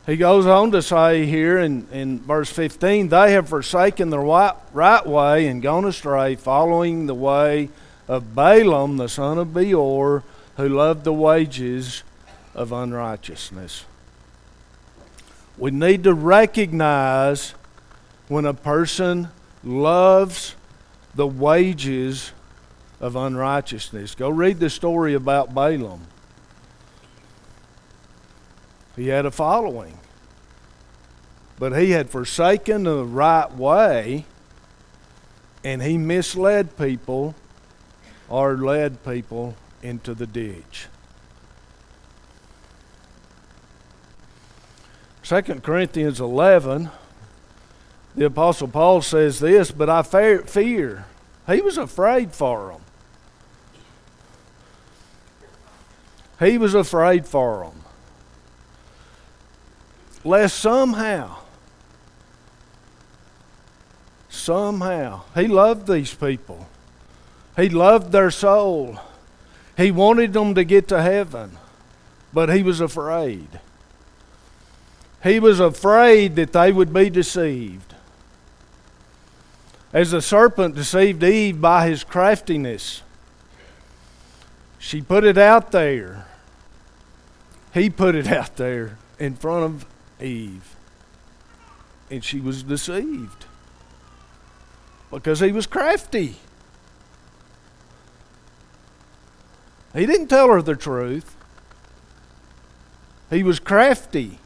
He 0.05 0.15
goes 0.15 0.45
on 0.45 0.71
to 0.71 0.81
say 0.81 1.25
here 1.25 1.57
in, 1.57 1.85
in 1.91 2.19
verse 2.19 2.49
15, 2.49 3.09
they 3.09 3.33
have 3.33 3.49
forsaken 3.49 4.09
the 4.09 4.19
right, 4.19 4.55
right 4.71 5.05
way 5.05 5.47
and 5.47 5.61
gone 5.61 5.83
astray, 5.83 6.35
following 6.35 7.07
the 7.07 7.13
way 7.13 7.67
of 8.07 8.33
Balaam, 8.33 8.95
the 8.95 9.09
son 9.09 9.37
of 9.37 9.53
Beor, 9.53 10.23
who 10.55 10.69
loved 10.69 11.03
the 11.03 11.11
wages 11.11 12.03
of 12.55 12.71
unrighteousness. 12.71 13.83
We 15.57 15.71
need 15.71 16.05
to 16.05 16.13
recognize 16.13 17.53
when 18.27 18.45
a 18.45 18.53
person 18.53 19.29
loves 19.63 20.55
the 21.15 21.27
wages 21.27 22.31
of 22.99 23.15
unrighteousness. 23.15 24.15
Go 24.15 24.29
read 24.29 24.59
the 24.59 24.69
story 24.69 25.13
about 25.13 25.53
Balaam. 25.53 26.01
He 28.95 29.07
had 29.07 29.25
a 29.25 29.31
following. 29.31 29.97
But 31.59 31.77
he 31.77 31.91
had 31.91 32.09
forsaken 32.09 32.83
the 32.83 33.03
right 33.03 33.51
way 33.51 34.25
and 35.63 35.81
he 35.81 35.97
misled 35.97 36.77
people 36.77 37.35
or 38.29 38.57
led 38.57 39.03
people 39.03 39.55
into 39.81 40.13
the 40.13 40.27
ditch. 40.27 40.87
2 45.23 45.41
Corinthians 45.61 46.19
11, 46.19 46.89
the 48.17 48.25
Apostle 48.25 48.67
Paul 48.67 49.03
says 49.03 49.37
this, 49.37 49.69
but 49.69 49.91
I 49.91 50.01
fear. 50.01 51.05
He 51.45 51.61
was 51.61 51.77
afraid 51.77 52.33
for 52.33 52.71
them. 52.71 52.81
He 56.39 56.57
was 56.57 56.73
afraid 56.73 57.27
for 57.27 57.65
them. 57.65 57.83
Lest 60.23 60.57
somehow, 60.57 61.37
somehow, 64.29 65.21
he 65.35 65.47
loved 65.47 65.87
these 65.87 66.13
people. 66.13 66.67
He 67.55 67.69
loved 67.69 68.11
their 68.11 68.31
soul. 68.31 68.99
He 69.77 69.91
wanted 69.91 70.33
them 70.33 70.55
to 70.55 70.63
get 70.63 70.87
to 70.87 71.03
heaven, 71.03 71.57
but 72.33 72.49
he 72.49 72.63
was 72.63 72.81
afraid. 72.81 73.59
He 75.23 75.39
was 75.39 75.59
afraid 75.59 76.35
that 76.35 76.53
they 76.53 76.71
would 76.71 76.91
be 76.91 77.11
deceived. 77.11 77.93
As 79.97 80.11
the 80.11 80.21
serpent 80.21 80.75
deceived 80.75 81.23
Eve 81.23 81.59
by 81.59 81.87
his 81.89 82.03
craftiness, 82.03 83.01
she 84.77 85.01
put 85.01 85.23
it 85.23 85.39
out 85.39 85.71
there. 85.71 86.27
He 87.73 87.89
put 87.89 88.13
it 88.13 88.27
out 88.27 88.57
there 88.57 88.99
in 89.17 89.33
front 89.33 89.63
of 89.63 89.85
Eve. 90.21 90.75
And 92.11 92.23
she 92.23 92.39
was 92.39 92.61
deceived 92.61 93.47
because 95.09 95.39
he 95.39 95.51
was 95.51 95.65
crafty. 95.65 96.35
He 99.95 100.05
didn't 100.05 100.27
tell 100.27 100.49
her 100.49 100.61
the 100.61 100.75
truth. 100.75 101.35
He 103.31 103.41
was 103.41 103.57
crafty. 103.59 104.37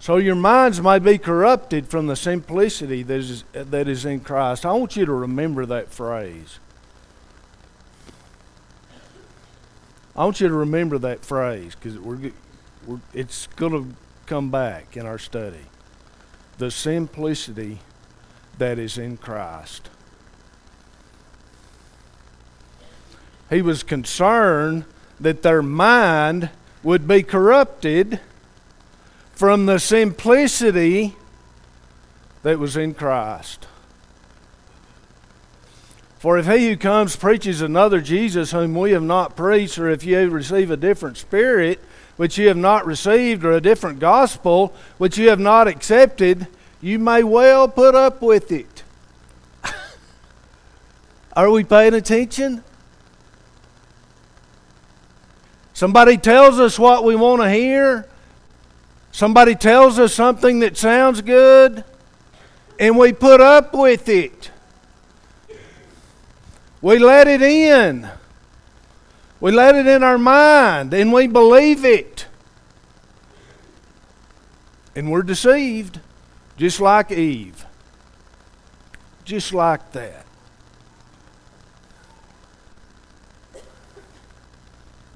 So 0.00 0.16
your 0.16 0.34
minds 0.34 0.80
may 0.80 0.98
be 0.98 1.18
corrupted 1.18 1.86
from 1.88 2.06
the 2.06 2.16
simplicity 2.16 3.02
that 3.02 3.18
is, 3.18 3.44
that 3.52 3.86
is 3.86 4.06
in 4.06 4.20
Christ. 4.20 4.64
I 4.64 4.72
want 4.72 4.96
you 4.96 5.04
to 5.04 5.12
remember 5.12 5.66
that 5.66 5.92
phrase. 5.92 6.58
I 10.16 10.24
want 10.24 10.40
you 10.40 10.48
to 10.48 10.54
remember 10.54 10.96
that 10.98 11.22
phrase 11.22 11.74
because 11.74 11.98
we're, 11.98 12.32
we're, 12.86 13.00
it's 13.12 13.46
going 13.48 13.72
to 13.72 13.94
come 14.24 14.50
back 14.50 14.96
in 14.96 15.04
our 15.04 15.18
study. 15.18 15.66
The 16.56 16.70
simplicity 16.70 17.80
that 18.56 18.78
is 18.78 18.96
in 18.96 19.18
Christ. 19.18 19.90
He 23.50 23.60
was 23.60 23.82
concerned 23.82 24.86
that 25.20 25.42
their 25.42 25.62
mind 25.62 26.48
would 26.82 27.06
be 27.06 27.22
corrupted 27.22 28.18
from 29.40 29.64
the 29.64 29.78
simplicity 29.78 31.16
that 32.42 32.58
was 32.58 32.76
in 32.76 32.92
Christ. 32.92 33.66
For 36.18 36.36
if 36.36 36.46
he 36.46 36.68
who 36.68 36.76
comes 36.76 37.16
preaches 37.16 37.62
another 37.62 38.02
Jesus 38.02 38.52
whom 38.52 38.74
we 38.74 38.90
have 38.90 39.02
not 39.02 39.36
preached, 39.36 39.78
or 39.78 39.88
if 39.88 40.04
you 40.04 40.28
receive 40.28 40.70
a 40.70 40.76
different 40.76 41.16
spirit 41.16 41.80
which 42.18 42.36
you 42.36 42.48
have 42.48 42.58
not 42.58 42.84
received, 42.84 43.42
or 43.42 43.52
a 43.52 43.62
different 43.62 43.98
gospel 43.98 44.74
which 44.98 45.16
you 45.16 45.30
have 45.30 45.40
not 45.40 45.66
accepted, 45.66 46.46
you 46.82 46.98
may 46.98 47.22
well 47.22 47.66
put 47.66 47.94
up 47.94 48.20
with 48.20 48.52
it. 48.52 48.82
Are 51.32 51.50
we 51.50 51.64
paying 51.64 51.94
attention? 51.94 52.62
Somebody 55.72 56.18
tells 56.18 56.60
us 56.60 56.78
what 56.78 57.04
we 57.04 57.16
want 57.16 57.40
to 57.40 57.50
hear, 57.50 58.06
Somebody 59.12 59.54
tells 59.54 59.98
us 59.98 60.14
something 60.14 60.60
that 60.60 60.76
sounds 60.76 61.20
good, 61.20 61.84
and 62.78 62.96
we 62.96 63.12
put 63.12 63.40
up 63.40 63.74
with 63.74 64.08
it. 64.08 64.50
We 66.80 66.98
let 66.98 67.28
it 67.28 67.42
in. 67.42 68.08
We 69.40 69.50
let 69.50 69.74
it 69.74 69.86
in 69.86 70.02
our 70.02 70.18
mind, 70.18 70.94
and 70.94 71.12
we 71.12 71.26
believe 71.26 71.84
it. 71.84 72.26
And 74.94 75.10
we're 75.10 75.22
deceived, 75.22 76.00
just 76.56 76.80
like 76.80 77.10
Eve. 77.10 77.64
Just 79.24 79.52
like 79.52 79.92
that. 79.92 80.26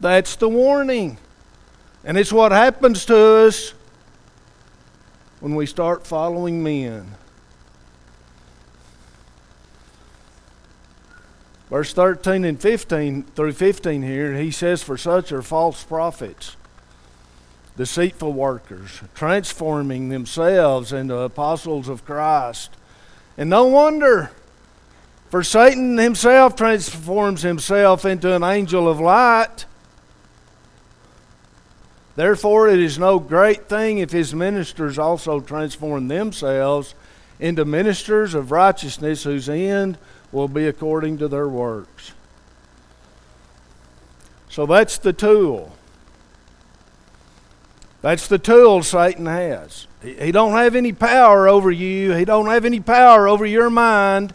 That's 0.01 0.37
the 0.37 0.49
warning. 0.49 1.19
And 2.05 2.19
it's 2.19 2.33
what 2.33 2.53
happens 2.53 3.05
to 3.07 3.17
us 3.17 3.73
when 5.45 5.55
we 5.55 5.67
start 5.67 6.07
following 6.07 6.63
men. 6.63 7.07
Verse 11.69 11.93
13 11.93 12.47
and 12.47 12.59
15 12.59 13.25
through 13.25 13.53
15 13.53 14.03
here, 14.03 14.39
he 14.39 14.51
says, 14.51 14.83
For 14.83 14.97
such 14.97 15.33
are 15.33 15.43
false 15.43 15.85
prophets, 15.85 16.57
deceitful 17.77 18.33
workers, 18.33 19.03
transforming 19.15 20.09
themselves 20.09 20.95
into 20.95 21.15
apostles 21.19 21.91
of 21.91 22.07
Christ. 22.07 22.71
And 23.37 23.51
no 23.51 23.67
wonder, 23.67 24.31
for 25.29 25.43
Satan 25.43 25.99
himself 25.99 26.57
transforms 26.57 27.43
himself 27.43 28.07
into 28.07 28.35
an 28.35 28.45
angel 28.45 28.89
of 28.89 28.99
light. 28.99 29.67
Therefore, 32.17 32.69
it 32.69 32.79
is 32.79 32.99
no 32.99 33.19
great 33.19 33.69
thing 33.69 33.99
if 33.99 34.13
his 34.13 34.35
ministers 34.35 34.99
also 34.99 35.41
transform 35.41 36.09
themselves 36.09 36.95
into 37.41 37.65
ministers 37.65 38.35
of 38.35 38.53
righteousness 38.53 39.25
whose 39.25 39.49
end 39.49 39.99
will 40.31 40.49
be 40.49 40.67
according 40.67 41.19
to 41.19 41.29
their 41.29 41.49
works. 41.49 42.13
So 44.49 44.67
that's 44.67 44.99
the 44.99 45.13
tool. 45.13 45.77
That's 48.03 48.29
the 48.29 48.39
tool 48.39 48.83
Satan 48.83 49.27
has. 49.27 49.87
He, 50.03 50.31
don't 50.31 50.53
have 50.53 50.77
any 50.77 50.93
power 50.93 51.49
over 51.49 51.71
you. 51.71 52.13
He 52.13 52.25
don't 52.25 52.47
have 52.47 52.65
any 52.65 52.79
power 52.79 53.27
over 53.27 53.47
your 53.47 53.71
mind. 53.71 54.35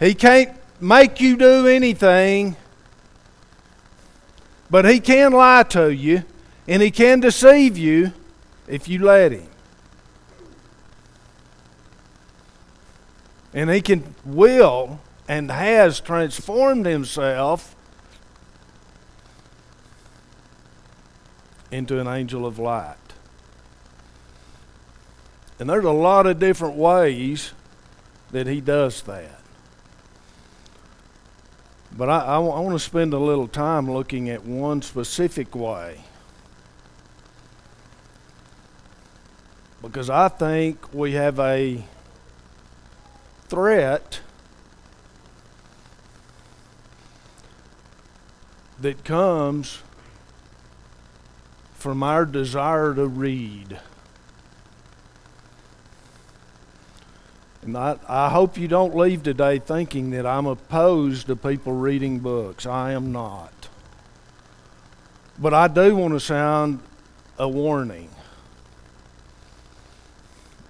He 0.00 0.14
can't 0.14 0.50
make 0.80 1.20
you 1.20 1.36
do 1.36 1.68
anything. 1.68 2.56
But 4.68 4.84
he 4.84 4.98
can 4.98 5.32
lie 5.32 5.62
to 5.64 5.90
you. 5.92 6.24
And 6.66 6.82
he 6.82 6.90
can 6.90 7.20
deceive 7.20 7.76
you 7.76 8.12
if 8.68 8.88
you 8.88 9.00
let 9.00 9.32
him. 9.32 9.48
And 13.54 13.68
he 13.68 13.80
can 13.80 14.14
will 14.24 15.00
and 15.28 15.50
has 15.50 16.00
transformed 16.00 16.86
himself 16.86 17.76
into 21.70 21.98
an 21.98 22.06
angel 22.06 22.46
of 22.46 22.58
light. 22.58 22.96
And 25.58 25.68
there's 25.68 25.84
a 25.84 25.90
lot 25.90 26.26
of 26.26 26.38
different 26.38 26.76
ways 26.76 27.52
that 28.30 28.46
he 28.46 28.60
does 28.60 29.02
that. 29.02 29.38
But 31.96 32.08
I, 32.08 32.18
I, 32.18 32.34
I 32.36 32.38
want 32.38 32.74
to 32.74 32.78
spend 32.78 33.12
a 33.12 33.18
little 33.18 33.48
time 33.48 33.90
looking 33.90 34.28
at 34.28 34.44
one 34.44 34.82
specific 34.82 35.54
way. 35.54 36.00
Because 39.82 40.08
I 40.08 40.28
think 40.28 40.94
we 40.94 41.12
have 41.12 41.40
a 41.40 41.82
threat 43.48 44.20
that 48.80 49.04
comes 49.04 49.82
from 51.74 52.02
our 52.02 52.24
desire 52.24 52.94
to 52.94 53.06
read. 53.06 53.80
And 57.62 57.76
I, 57.76 57.96
I 58.08 58.28
hope 58.30 58.56
you 58.56 58.68
don't 58.68 58.96
leave 58.96 59.22
today 59.22 59.58
thinking 59.58 60.10
that 60.10 60.26
I'm 60.26 60.46
opposed 60.46 61.26
to 61.26 61.36
people 61.36 61.72
reading 61.72 62.20
books. 62.20 62.66
I 62.66 62.92
am 62.92 63.12
not. 63.12 63.68
But 65.38 65.54
I 65.54 65.68
do 65.68 65.96
want 65.96 66.14
to 66.14 66.20
sound 66.20 66.80
a 67.38 67.48
warning 67.48 68.08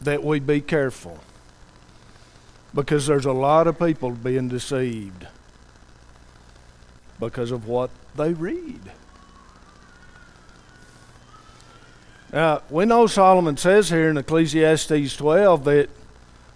that 0.04 0.22
we 0.22 0.40
be 0.40 0.60
careful 0.60 1.18
because 2.74 3.06
there's 3.06 3.26
a 3.26 3.32
lot 3.32 3.66
of 3.66 3.78
people 3.78 4.10
being 4.10 4.48
deceived 4.48 5.26
because 7.20 7.50
of 7.50 7.68
what 7.68 7.90
they 8.16 8.32
read. 8.32 8.80
Now, 12.32 12.62
we 12.70 12.86
know 12.86 13.06
Solomon 13.06 13.58
says 13.58 13.90
here 13.90 14.08
in 14.08 14.16
Ecclesiastes 14.16 15.16
12 15.16 15.64
that 15.64 15.90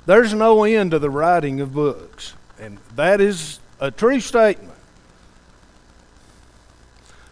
there's 0.07 0.33
no 0.33 0.65
end 0.65 0.93
to 0.93 0.99
the 0.99 1.11
writing 1.11 1.61
of 1.61 1.75
books. 1.75 2.33
And 2.59 2.79
that 2.95 3.21
is 3.21 3.61
a 3.79 3.91
true 3.91 4.21
statement. 4.21 4.73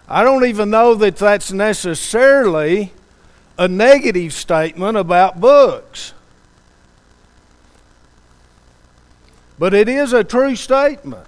I 0.07 0.23
don't 0.23 0.45
even 0.45 0.69
know 0.69 0.95
that 0.97 1.17
that's 1.17 1.51
necessarily 1.51 2.93
a 3.57 3.69
negative 3.69 4.33
statement 4.33 4.97
about 4.97 5.41
books. 5.41 6.13
But 9.59 9.73
it 9.75 9.89
is 9.89 10.13
a 10.13 10.25
true 10.25 10.57
statement. 10.57 11.27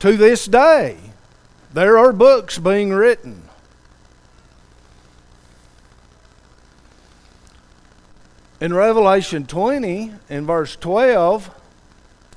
To 0.00 0.16
this 0.16 0.46
day, 0.46 0.96
there 1.72 1.98
are 1.98 2.12
books 2.12 2.58
being 2.58 2.90
written. 2.90 3.42
In 8.60 8.74
Revelation 8.74 9.46
20, 9.46 10.12
in 10.28 10.46
verse 10.46 10.74
12, 10.74 11.50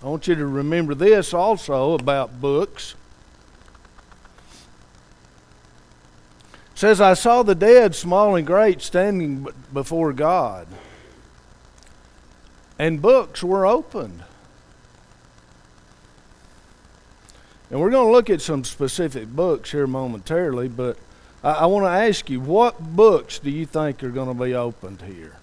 I 0.04 0.06
want 0.06 0.28
you 0.28 0.36
to 0.36 0.46
remember 0.46 0.94
this 0.94 1.34
also 1.34 1.94
about 1.94 2.40
books. 2.40 2.96
Says, 6.82 7.00
I 7.00 7.14
saw 7.14 7.44
the 7.44 7.54
dead, 7.54 7.94
small 7.94 8.36
and 8.36 8.48
great, 8.48 8.82
standing 8.82 9.48
before 9.72 10.14
God, 10.14 10.68
and 12.80 13.00
books 13.00 13.44
were 13.44 13.68
opened. 13.68 14.24
And 17.70 17.80
we're 17.80 17.92
going 17.92 18.08
to 18.08 18.12
look 18.12 18.32
at 18.32 18.42
some 18.42 18.64
specific 18.64 19.28
books 19.28 19.72
here 19.72 19.86
momentarily, 19.86 20.70
but 20.70 20.98
I, 21.44 21.52
I 21.52 21.66
want 21.68 21.86
to 21.86 21.92
ask 21.92 22.32
you, 22.32 22.40
what 22.40 22.80
books 22.96 23.38
do 23.38 23.52
you 23.52 23.68
think 23.68 24.04
are 24.04 24.10
going 24.10 24.36
to 24.36 24.44
be 24.44 24.56
opened 24.56 25.04
here? 25.04 25.36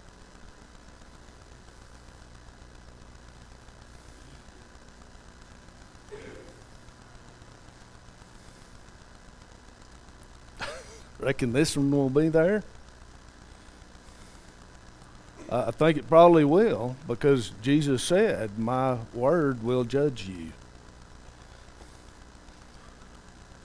Reckon 11.19 11.53
this 11.53 11.77
one 11.77 11.91
will 11.91 12.11
be 12.11 12.29
there? 12.29 12.63
I 15.51 15.71
think 15.71 15.97
it 15.97 16.09
probably 16.09 16.45
will 16.45 16.97
because 17.07 17.53
Jesus 17.63 18.03
said, 18.03 18.59
My 18.59 18.99
word 19.15 19.63
will 19.63 19.85
judge 19.85 20.29
you. 20.29 20.53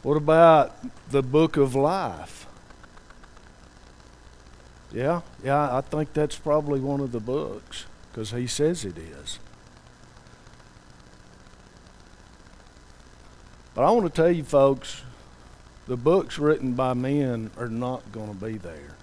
What 0.01 0.15
about 0.15 0.75
the 1.09 1.21
book 1.21 1.57
of 1.57 1.75
life? 1.75 2.47
Yeah, 4.93 5.21
yeah, 5.43 5.75
I 5.75 5.81
think 5.81 6.13
that's 6.13 6.37
probably 6.37 6.79
one 6.79 6.99
of 6.99 7.11
the 7.11 7.19
books 7.19 7.85
because 8.11 8.31
he 8.31 8.47
says 8.47 8.85
it 8.85 8.97
is. 8.97 9.39
But 13.73 13.83
I 13.83 13.91
want 13.91 14.05
to 14.05 14.21
tell 14.21 14.31
you, 14.31 14.43
folks, 14.43 15.01
the 15.87 15.97
books 15.97 16.39
written 16.39 16.73
by 16.73 16.93
men 16.93 17.51
are 17.57 17.67
not 17.67 18.11
going 18.11 18.29
to 18.29 18.45
be 18.45 18.57
there. 18.57 18.95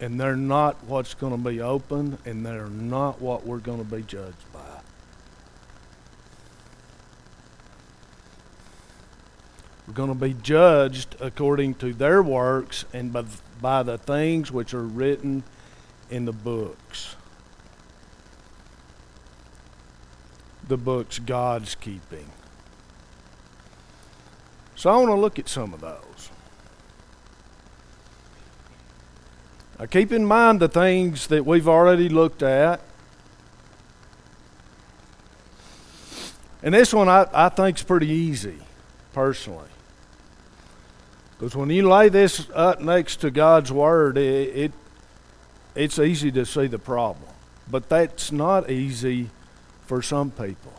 And 0.00 0.20
they're 0.20 0.36
not 0.36 0.84
what's 0.84 1.14
going 1.14 1.32
to 1.32 1.50
be 1.50 1.60
open, 1.60 2.18
and 2.24 2.44
they're 2.44 2.68
not 2.68 3.20
what 3.20 3.46
we're 3.46 3.58
going 3.58 3.78
to 3.78 3.96
be 3.96 4.02
judged 4.02 4.52
by. 4.52 4.60
We're 9.86 9.94
going 9.94 10.08
to 10.08 10.14
be 10.14 10.34
judged 10.34 11.16
according 11.20 11.74
to 11.74 11.94
their 11.94 12.22
works 12.22 12.84
and 12.92 13.12
by, 13.12 13.24
by 13.60 13.82
the 13.82 13.98
things 13.98 14.50
which 14.50 14.74
are 14.74 14.82
written 14.82 15.44
in 16.10 16.24
the 16.24 16.32
books. 16.32 17.16
The 20.66 20.76
books 20.76 21.20
God's 21.20 21.74
keeping. 21.76 22.26
So 24.76 24.90
I 24.90 24.96
want 24.96 25.08
to 25.08 25.14
look 25.14 25.38
at 25.38 25.48
some 25.48 25.72
of 25.72 25.80
those. 25.80 26.30
Now 29.78 29.86
keep 29.86 30.12
in 30.12 30.24
mind 30.24 30.60
the 30.60 30.68
things 30.68 31.26
that 31.28 31.44
we've 31.44 31.66
already 31.66 32.08
looked 32.10 32.42
at. 32.42 32.80
And 36.62 36.74
this 36.74 36.92
one 36.92 37.08
I, 37.08 37.26
I 37.32 37.48
think 37.48 37.78
is 37.78 37.82
pretty 37.82 38.08
easy, 38.08 38.58
personally. 39.12 39.68
Because 41.38 41.54
when 41.54 41.70
you 41.70 41.88
lay 41.88 42.08
this 42.08 42.48
up 42.54 42.80
next 42.80 43.16
to 43.16 43.30
God's 43.30 43.70
Word, 43.70 44.18
it, 44.18 44.56
it, 44.56 44.72
it's 45.74 45.98
easy 45.98 46.30
to 46.32 46.44
see 46.44 46.66
the 46.66 46.78
problem. 46.78 47.28
But 47.70 47.88
that's 47.88 48.32
not 48.32 48.70
easy 48.70 49.30
for 49.86 50.02
some 50.02 50.30
people. 50.30 50.72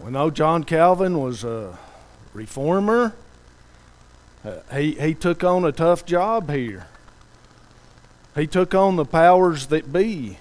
We 0.00 0.10
know 0.10 0.30
John 0.30 0.64
Calvin 0.64 1.20
was 1.20 1.44
a 1.44 1.78
reformer. 2.34 3.14
Uh, 4.44 4.58
he, 4.74 4.92
he 4.92 5.14
took 5.14 5.42
on 5.42 5.64
a 5.64 5.72
tough 5.72 6.04
job 6.04 6.50
here. 6.50 6.86
He 8.34 8.46
took 8.46 8.74
on 8.74 8.96
the 8.96 9.04
powers 9.04 9.68
that 9.68 9.92
be. 9.92 10.38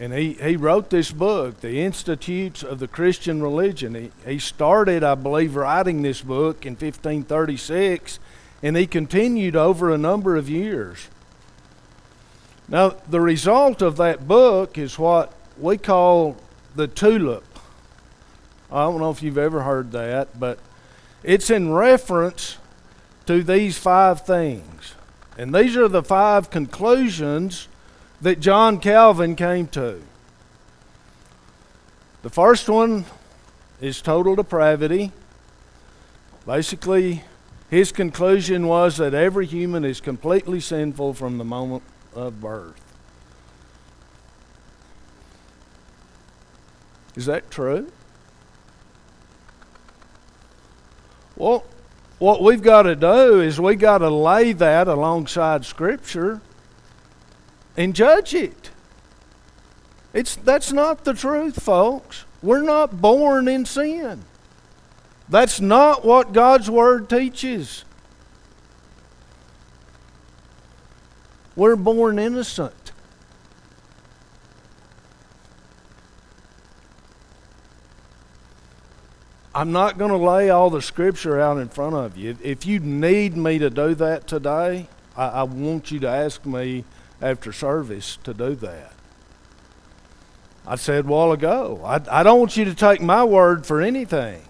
And 0.00 0.12
he, 0.12 0.34
he 0.34 0.56
wrote 0.56 0.90
this 0.90 1.10
book, 1.10 1.60
The 1.60 1.80
Institutes 1.80 2.62
of 2.62 2.78
the 2.78 2.88
Christian 2.88 3.42
Religion. 3.42 3.94
He, 3.94 4.10
he 4.24 4.38
started, 4.38 5.02
I 5.02 5.16
believe, 5.16 5.56
writing 5.56 6.02
this 6.02 6.22
book 6.22 6.64
in 6.64 6.72
1536, 6.72 8.20
and 8.62 8.76
he 8.76 8.86
continued 8.86 9.56
over 9.56 9.90
a 9.90 9.98
number 9.98 10.36
of 10.36 10.48
years. 10.48 11.08
Now, 12.68 12.94
the 13.08 13.20
result 13.20 13.82
of 13.82 13.96
that 13.96 14.28
book 14.28 14.78
is 14.78 14.98
what 14.98 15.32
we 15.58 15.78
call 15.78 16.36
the 16.76 16.86
tulip. 16.86 17.47
I 18.70 18.84
don't 18.84 18.98
know 18.98 19.10
if 19.10 19.22
you've 19.22 19.38
ever 19.38 19.62
heard 19.62 19.92
that, 19.92 20.38
but 20.38 20.58
it's 21.22 21.50
in 21.50 21.72
reference 21.72 22.58
to 23.26 23.42
these 23.42 23.78
five 23.78 24.26
things. 24.26 24.94
And 25.38 25.54
these 25.54 25.76
are 25.76 25.88
the 25.88 26.02
five 26.02 26.50
conclusions 26.50 27.68
that 28.20 28.40
John 28.40 28.80
Calvin 28.80 29.36
came 29.36 29.68
to. 29.68 30.02
The 32.22 32.30
first 32.30 32.68
one 32.68 33.04
is 33.80 34.02
total 34.02 34.34
depravity. 34.34 35.12
Basically, 36.44 37.22
his 37.70 37.92
conclusion 37.92 38.66
was 38.66 38.96
that 38.96 39.14
every 39.14 39.46
human 39.46 39.84
is 39.84 40.00
completely 40.00 40.60
sinful 40.60 41.14
from 41.14 41.38
the 41.38 41.44
moment 41.44 41.84
of 42.14 42.40
birth. 42.40 42.80
Is 47.14 47.26
that 47.26 47.50
true? 47.50 47.90
Well, 51.38 51.64
what 52.18 52.42
we've 52.42 52.62
got 52.62 52.82
to 52.82 52.96
do 52.96 53.40
is 53.40 53.60
we 53.60 53.76
got 53.76 53.98
to 53.98 54.10
lay 54.10 54.52
that 54.52 54.88
alongside 54.88 55.64
Scripture 55.64 56.40
and 57.76 57.94
judge 57.94 58.34
it. 58.34 58.70
It's, 60.12 60.34
that's 60.34 60.72
not 60.72 61.04
the 61.04 61.14
truth, 61.14 61.62
folks. 61.62 62.24
We're 62.42 62.62
not 62.62 63.00
born 63.00 63.46
in 63.46 63.64
sin. 63.64 64.24
That's 65.28 65.60
not 65.60 66.04
what 66.04 66.32
God's 66.32 66.68
Word 66.68 67.08
teaches. 67.08 67.84
We're 71.54 71.76
born 71.76 72.18
innocent. 72.18 72.74
I'm 79.58 79.72
not 79.72 79.98
going 79.98 80.12
to 80.12 80.16
lay 80.16 80.50
all 80.50 80.70
the 80.70 80.80
scripture 80.80 81.40
out 81.40 81.58
in 81.58 81.68
front 81.68 81.96
of 81.96 82.16
you. 82.16 82.38
If 82.44 82.64
you 82.64 82.78
need 82.78 83.36
me 83.36 83.58
to 83.58 83.68
do 83.68 83.92
that 83.96 84.28
today, 84.28 84.86
I, 85.16 85.26
I 85.26 85.42
want 85.42 85.90
you 85.90 85.98
to 85.98 86.08
ask 86.08 86.46
me 86.46 86.84
after 87.20 87.52
service 87.52 88.18
to 88.22 88.32
do 88.32 88.54
that. 88.54 88.92
I 90.64 90.76
said 90.76 91.06
a 91.06 91.08
while 91.08 91.32
ago, 91.32 91.80
I, 91.84 92.00
I 92.08 92.22
don't 92.22 92.38
want 92.38 92.56
you 92.56 92.66
to 92.66 92.74
take 92.74 93.00
my 93.00 93.24
word 93.24 93.66
for 93.66 93.82
anything. 93.82 94.42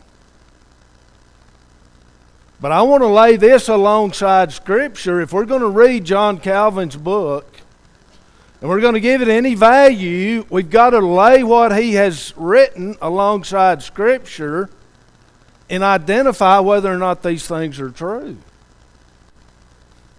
But 2.61 2.73
I 2.73 2.83
want 2.83 3.03
to 3.03 3.09
lay 3.09 3.37
this 3.37 3.71
alongside 3.71 4.53
Scripture. 4.53 5.23
If 5.23 5.33
we're 5.33 5.47
going 5.47 5.63
to 5.63 5.71
read 5.71 6.05
John 6.05 6.37
Calvin's 6.37 6.97
book 6.97 7.61
and 8.61 8.69
we're 8.69 8.83
going 8.83 8.93
to 8.93 9.01
give 9.01 9.23
it 9.23 9.29
any 9.29 9.55
value, 9.55 10.45
we've 10.51 10.69
got 10.69 10.91
to 10.91 10.99
lay 10.99 11.43
what 11.43 11.75
he 11.79 11.95
has 11.95 12.35
written 12.37 12.95
alongside 13.01 13.83
Scripture 13.83 14.69
and 15.71 15.83
identify 15.83 16.59
whether 16.61 16.93
or 16.93 16.99
not 16.99 17.23
these 17.23 17.47
things 17.47 17.79
are 17.81 17.91
true. 17.91 18.39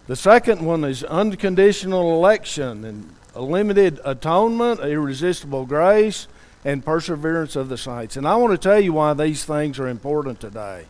The 0.08 0.16
second 0.16 0.62
one 0.62 0.84
is 0.84 1.04
unconditional 1.04 2.16
election 2.16 2.84
and 2.84 3.14
limited 3.36 4.00
atonement, 4.04 4.80
irresistible 4.80 5.66
grace, 5.66 6.28
and 6.66 6.84
perseverance 6.84 7.56
of 7.56 7.70
the 7.70 7.78
saints. 7.78 8.18
And 8.18 8.28
I 8.28 8.36
want 8.36 8.52
to 8.52 8.58
tell 8.58 8.80
you 8.80 8.94
why 8.94 9.14
these 9.14 9.46
things 9.46 9.80
are 9.80 9.88
important 9.88 10.40
today. 10.40 10.86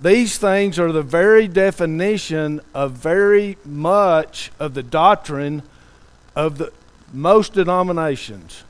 These 0.00 0.38
things 0.38 0.78
are 0.78 0.92
the 0.92 1.02
very 1.02 1.48
definition 1.48 2.60
of 2.72 2.92
very 2.92 3.58
much 3.64 4.52
of 4.58 4.74
the 4.74 4.82
doctrine 4.82 5.62
of 6.36 6.58
the 6.58 6.72
most 7.12 7.52
denominations. 7.52 8.64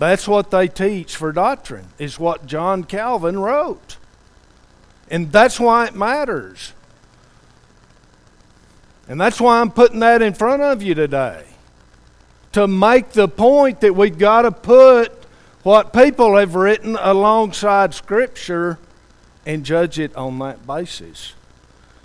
That's 0.00 0.26
what 0.26 0.50
they 0.50 0.66
teach 0.66 1.14
for 1.14 1.30
doctrine, 1.30 1.88
is 1.98 2.18
what 2.18 2.46
John 2.46 2.84
Calvin 2.84 3.38
wrote. 3.38 3.98
And 5.10 5.30
that's 5.30 5.60
why 5.60 5.88
it 5.88 5.94
matters. 5.94 6.72
And 9.06 9.20
that's 9.20 9.38
why 9.38 9.60
I'm 9.60 9.70
putting 9.70 10.00
that 10.00 10.22
in 10.22 10.32
front 10.32 10.62
of 10.62 10.82
you 10.82 10.94
today. 10.94 11.44
To 12.52 12.66
make 12.66 13.10
the 13.10 13.28
point 13.28 13.82
that 13.82 13.94
we've 13.94 14.16
got 14.16 14.42
to 14.42 14.52
put 14.52 15.12
what 15.64 15.92
people 15.92 16.38
have 16.38 16.54
written 16.54 16.96
alongside 16.98 17.92
Scripture 17.92 18.78
and 19.44 19.66
judge 19.66 19.98
it 19.98 20.16
on 20.16 20.38
that 20.38 20.66
basis. 20.66 21.34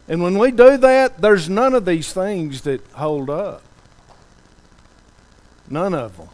And 0.10 0.22
when 0.22 0.38
we 0.38 0.52
do 0.52 0.76
that, 0.76 1.22
there's 1.22 1.48
none 1.48 1.74
of 1.74 1.86
these 1.86 2.12
things 2.12 2.64
that 2.64 2.86
hold 2.92 3.30
up. 3.30 3.64
None 5.70 5.94
of 5.94 6.18
them. 6.18 6.28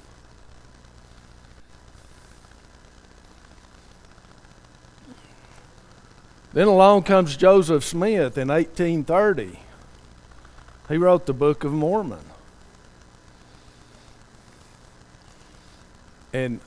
Then 6.53 6.67
along 6.67 7.03
comes 7.03 7.37
Joseph 7.37 7.83
Smith 7.83 8.37
in 8.37 8.49
1830. 8.49 9.59
He 10.89 10.97
wrote 10.97 11.25
the 11.25 11.33
Book 11.33 11.63
of 11.63 11.71
Mormon. 11.71 12.19
And 16.33 16.59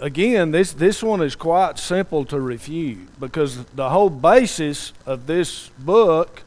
again, 0.00 0.50
this, 0.50 0.72
this 0.72 1.02
one 1.02 1.20
is 1.20 1.34
quite 1.34 1.78
simple 1.78 2.24
to 2.26 2.40
refute 2.40 3.08
because 3.18 3.64
the 3.66 3.90
whole 3.90 4.10
basis 4.10 4.92
of 5.06 5.26
this 5.26 5.70
book 5.78 6.42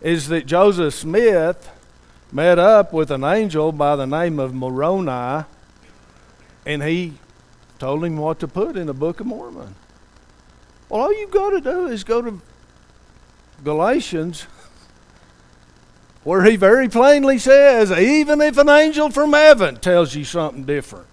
is 0.00 0.28
that 0.28 0.46
Joseph 0.46 0.94
Smith 0.94 1.70
met 2.32 2.58
up 2.58 2.92
with 2.92 3.10
an 3.10 3.24
angel 3.24 3.72
by 3.72 3.96
the 3.96 4.06
name 4.06 4.38
of 4.38 4.54
Moroni 4.54 5.44
and 6.66 6.82
he 6.82 7.14
told 7.78 8.04
him 8.04 8.16
what 8.16 8.40
to 8.40 8.48
put 8.48 8.76
in 8.76 8.86
the 8.86 8.94
Book 8.94 9.20
of 9.20 9.26
Mormon. 9.26 9.74
Well, 10.88 11.02
all 11.02 11.12
you've 11.12 11.30
got 11.30 11.50
to 11.50 11.60
do 11.60 11.86
is 11.86 12.04
go 12.04 12.22
to 12.22 12.40
Galatians 13.64 14.46
where 16.22 16.42
he 16.42 16.56
very 16.56 16.88
plainly 16.88 17.38
says, 17.38 17.92
even 17.92 18.40
if 18.40 18.58
an 18.58 18.68
angel 18.68 19.10
from 19.10 19.32
heaven 19.32 19.76
tells 19.76 20.14
you 20.14 20.24
something 20.24 20.64
different. 20.64 21.06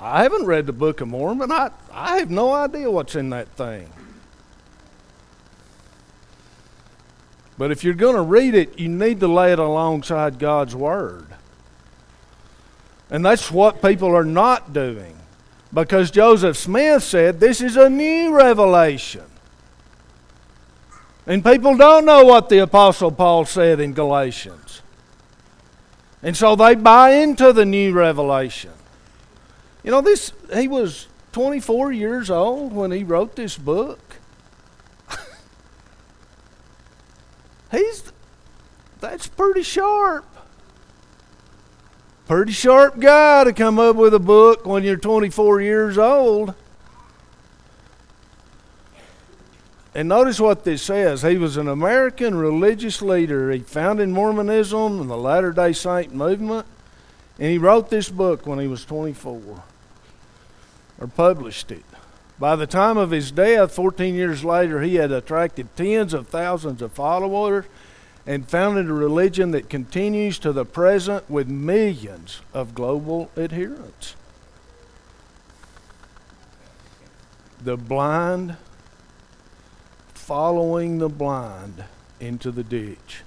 I 0.00 0.22
haven't 0.22 0.46
read 0.46 0.66
the 0.66 0.72
Book 0.72 1.00
of 1.02 1.08
Mormon. 1.08 1.52
I, 1.52 1.70
I 1.92 2.18
have 2.18 2.30
no 2.30 2.52
idea 2.52 2.90
what's 2.90 3.16
in 3.16 3.30
that 3.30 3.48
thing. 3.48 3.90
But 7.58 7.70
if 7.70 7.84
you're 7.84 7.94
going 7.94 8.16
to 8.16 8.22
read 8.22 8.54
it, 8.54 8.78
you 8.78 8.88
need 8.88 9.20
to 9.20 9.28
lay 9.28 9.52
it 9.52 9.58
alongside 9.58 10.38
God's 10.38 10.74
Word. 10.74 11.35
And 13.10 13.24
that's 13.24 13.50
what 13.50 13.82
people 13.82 14.14
are 14.16 14.24
not 14.24 14.72
doing. 14.72 15.16
Because 15.72 16.10
Joseph 16.10 16.56
Smith 16.56 17.02
said 17.02 17.40
this 17.40 17.60
is 17.60 17.76
a 17.76 17.88
new 17.88 18.34
revelation. 18.34 19.24
And 21.26 21.44
people 21.44 21.76
don't 21.76 22.04
know 22.04 22.24
what 22.24 22.48
the 22.48 22.58
Apostle 22.58 23.10
Paul 23.10 23.44
said 23.44 23.80
in 23.80 23.92
Galatians. 23.92 24.80
And 26.22 26.36
so 26.36 26.56
they 26.56 26.74
buy 26.74 27.10
into 27.10 27.52
the 27.52 27.64
new 27.64 27.92
revelation. 27.92 28.72
You 29.84 29.90
know, 29.90 30.00
this 30.00 30.32
he 30.54 30.66
was 30.66 31.06
24 31.32 31.92
years 31.92 32.30
old 32.30 32.72
when 32.72 32.90
he 32.90 33.04
wrote 33.04 33.36
this 33.36 33.56
book. 33.56 34.16
He's 37.70 38.12
that's 39.00 39.26
pretty 39.26 39.62
sharp. 39.62 40.24
Pretty 42.26 42.52
sharp 42.52 42.98
guy 42.98 43.44
to 43.44 43.52
come 43.52 43.78
up 43.78 43.94
with 43.94 44.12
a 44.12 44.18
book 44.18 44.66
when 44.66 44.82
you're 44.82 44.96
24 44.96 45.60
years 45.60 45.96
old. 45.96 46.54
And 49.94 50.08
notice 50.08 50.40
what 50.40 50.64
this 50.64 50.82
says. 50.82 51.22
He 51.22 51.36
was 51.36 51.56
an 51.56 51.68
American 51.68 52.34
religious 52.34 53.00
leader. 53.00 53.52
He 53.52 53.60
founded 53.60 54.08
Mormonism 54.08 55.00
and 55.00 55.08
the 55.08 55.16
Latter 55.16 55.52
day 55.52 55.72
Saint 55.72 56.12
movement. 56.12 56.66
And 57.38 57.50
he 57.50 57.58
wrote 57.58 57.90
this 57.90 58.08
book 58.08 58.44
when 58.44 58.58
he 58.58 58.66
was 58.66 58.84
24 58.84 59.62
or 60.98 61.06
published 61.06 61.70
it. 61.70 61.84
By 62.40 62.56
the 62.56 62.66
time 62.66 62.96
of 62.96 63.12
his 63.12 63.30
death, 63.30 63.72
14 63.72 64.16
years 64.16 64.44
later, 64.44 64.82
he 64.82 64.96
had 64.96 65.12
attracted 65.12 65.74
tens 65.76 66.12
of 66.12 66.26
thousands 66.26 66.82
of 66.82 66.92
followers 66.92 67.66
and 68.26 68.48
founded 68.48 68.90
a 68.90 68.92
religion 68.92 69.52
that 69.52 69.70
continues 69.70 70.38
to 70.40 70.52
the 70.52 70.64
present 70.64 71.30
with 71.30 71.48
millions 71.48 72.40
of 72.52 72.74
global 72.74 73.30
adherents. 73.36 74.16
The 77.62 77.76
blind 77.76 78.56
following 80.12 80.98
the 80.98 81.08
blind 81.08 81.84
into 82.18 82.50
the 82.50 82.64
ditch. 82.64 83.22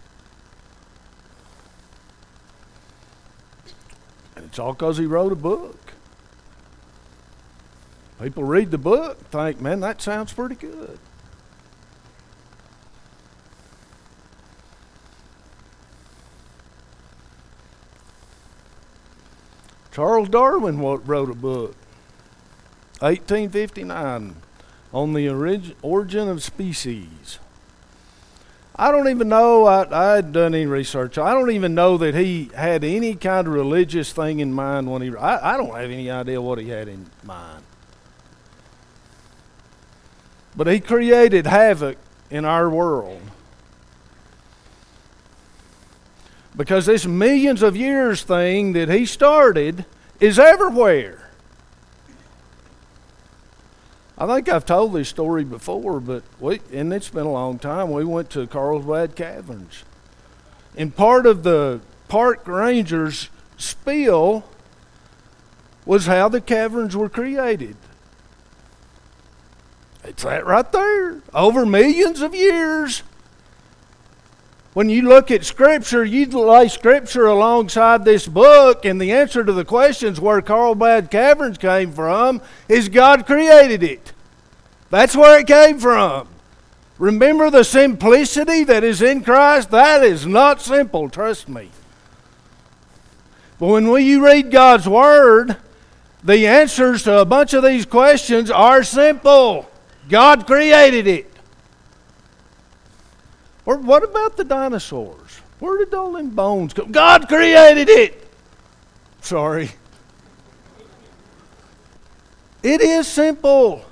And 4.35 4.45
it's 4.45 4.59
all 4.59 4.73
because 4.73 4.97
he 4.97 5.05
wrote 5.05 5.31
a 5.31 5.35
book. 5.35 5.93
People 8.21 8.43
read 8.43 8.71
the 8.71 8.77
book, 8.77 9.17
think, 9.31 9.61
man, 9.61 9.79
that 9.79 10.01
sounds 10.01 10.33
pretty 10.33 10.55
good. 10.55 10.99
Charles 19.99 20.29
Darwin 20.29 20.79
wrote 20.79 21.29
a 21.29 21.35
book, 21.35 21.75
1859, 22.99 24.33
on 24.93 25.13
the 25.13 25.27
orig- 25.27 25.75
origin 25.81 26.29
of 26.29 26.41
species. 26.41 27.37
I 28.77 28.93
don't 28.93 29.09
even 29.09 29.27
know, 29.27 29.65
I, 29.65 29.81
I 29.91 30.15
hadn't 30.15 30.31
done 30.31 30.55
any 30.55 30.67
research. 30.67 31.17
I 31.17 31.33
don't 31.33 31.51
even 31.51 31.75
know 31.75 31.97
that 31.97 32.15
he 32.15 32.49
had 32.55 32.85
any 32.85 33.13
kind 33.13 33.45
of 33.45 33.53
religious 33.53 34.13
thing 34.13 34.39
in 34.39 34.53
mind 34.53 34.89
when 34.89 35.01
he, 35.01 35.13
I, 35.17 35.55
I 35.55 35.57
don't 35.57 35.75
have 35.75 35.91
any 35.91 36.09
idea 36.09 36.41
what 36.41 36.59
he 36.59 36.69
had 36.69 36.87
in 36.87 37.07
mind. 37.25 37.65
But 40.55 40.67
he 40.67 40.79
created 40.79 41.45
havoc 41.45 41.97
in 42.29 42.45
our 42.45 42.69
world. 42.69 43.19
Because 46.55 46.85
this 46.87 47.05
millions 47.05 47.61
of 47.61 47.75
years 47.75 48.23
thing 48.23 48.73
that 48.73 48.89
he 48.89 49.05
started 49.05 49.85
is 50.19 50.39
everywhere. 50.39 51.29
I 54.17 54.27
think 54.27 54.49
I've 54.49 54.65
told 54.65 54.93
this 54.93 55.07
story 55.07 55.45
before, 55.45 56.01
but 56.01 56.23
we, 56.41 56.59
and 56.73 56.91
it's 56.91 57.09
been 57.09 57.25
a 57.25 57.31
long 57.31 57.57
time. 57.57 57.91
We 57.91 58.03
went 58.03 58.29
to 58.31 58.45
Carlsbad 58.47 59.15
Caverns. 59.15 59.85
And 60.75 60.93
part 60.93 61.25
of 61.25 61.43
the 61.43 61.79
park 62.09 62.45
rangers' 62.45 63.29
spiel 63.57 64.43
was 65.85 66.05
how 66.05 66.27
the 66.27 66.41
caverns 66.41 66.97
were 66.97 67.09
created. 67.09 67.77
It's 70.03 70.23
that 70.23 70.45
right 70.45 70.69
there. 70.71 71.21
Over 71.33 71.65
millions 71.65 72.21
of 72.21 72.35
years. 72.35 73.03
When 74.73 74.89
you 74.89 75.01
look 75.01 75.31
at 75.31 75.43
Scripture, 75.43 76.05
you 76.05 76.27
lay 76.27 76.67
Scripture 76.67 77.25
alongside 77.25 78.05
this 78.05 78.27
book, 78.27 78.85
and 78.85 79.01
the 79.01 79.11
answer 79.11 79.43
to 79.43 79.51
the 79.51 79.65
questions 79.65 80.21
where 80.21 80.41
Carlsbad 80.41 81.09
Caverns 81.09 81.57
came 81.57 81.91
from 81.91 82.41
is 82.67 82.87
God 82.87 83.25
created 83.25 83.81
it. 83.81 84.13
That's 84.91 85.15
where 85.15 85.39
it 85.39 85.47
came 85.47 85.79
from. 85.79 86.27
Remember 86.99 87.49
the 87.49 87.63
simplicity 87.63 88.63
that 88.65 88.83
is 88.83 89.01
in 89.01 89.23
Christ? 89.23 89.71
That 89.71 90.03
is 90.03 90.27
not 90.27 90.61
simple, 90.61 91.09
trust 91.09 91.49
me. 91.49 91.71
But 93.57 93.67
when 93.67 93.89
we, 93.89 94.03
you 94.03 94.23
read 94.23 94.51
God's 94.51 94.87
Word, 94.87 95.57
the 96.23 96.45
answers 96.45 97.03
to 97.03 97.19
a 97.19 97.25
bunch 97.25 97.53
of 97.53 97.63
these 97.63 97.85
questions 97.85 98.51
are 98.51 98.83
simple. 98.83 99.69
God 100.09 100.45
created 100.45 101.07
it. 101.07 101.38
Or 103.69 103.77
what 103.77 104.03
about 104.03 104.35
the 104.35 104.43
dinosaurs? 104.43 105.41
Where 105.59 105.77
did 105.77 105.93
all 105.93 106.13
them 106.13 106.31
bones 106.31 106.73
come? 106.73 106.91
God 106.91 107.27
created 107.27 107.87
it. 107.87 108.27
Sorry. 109.21 109.69
It 112.63 112.81
is 112.81 113.07
simple. 113.07 113.85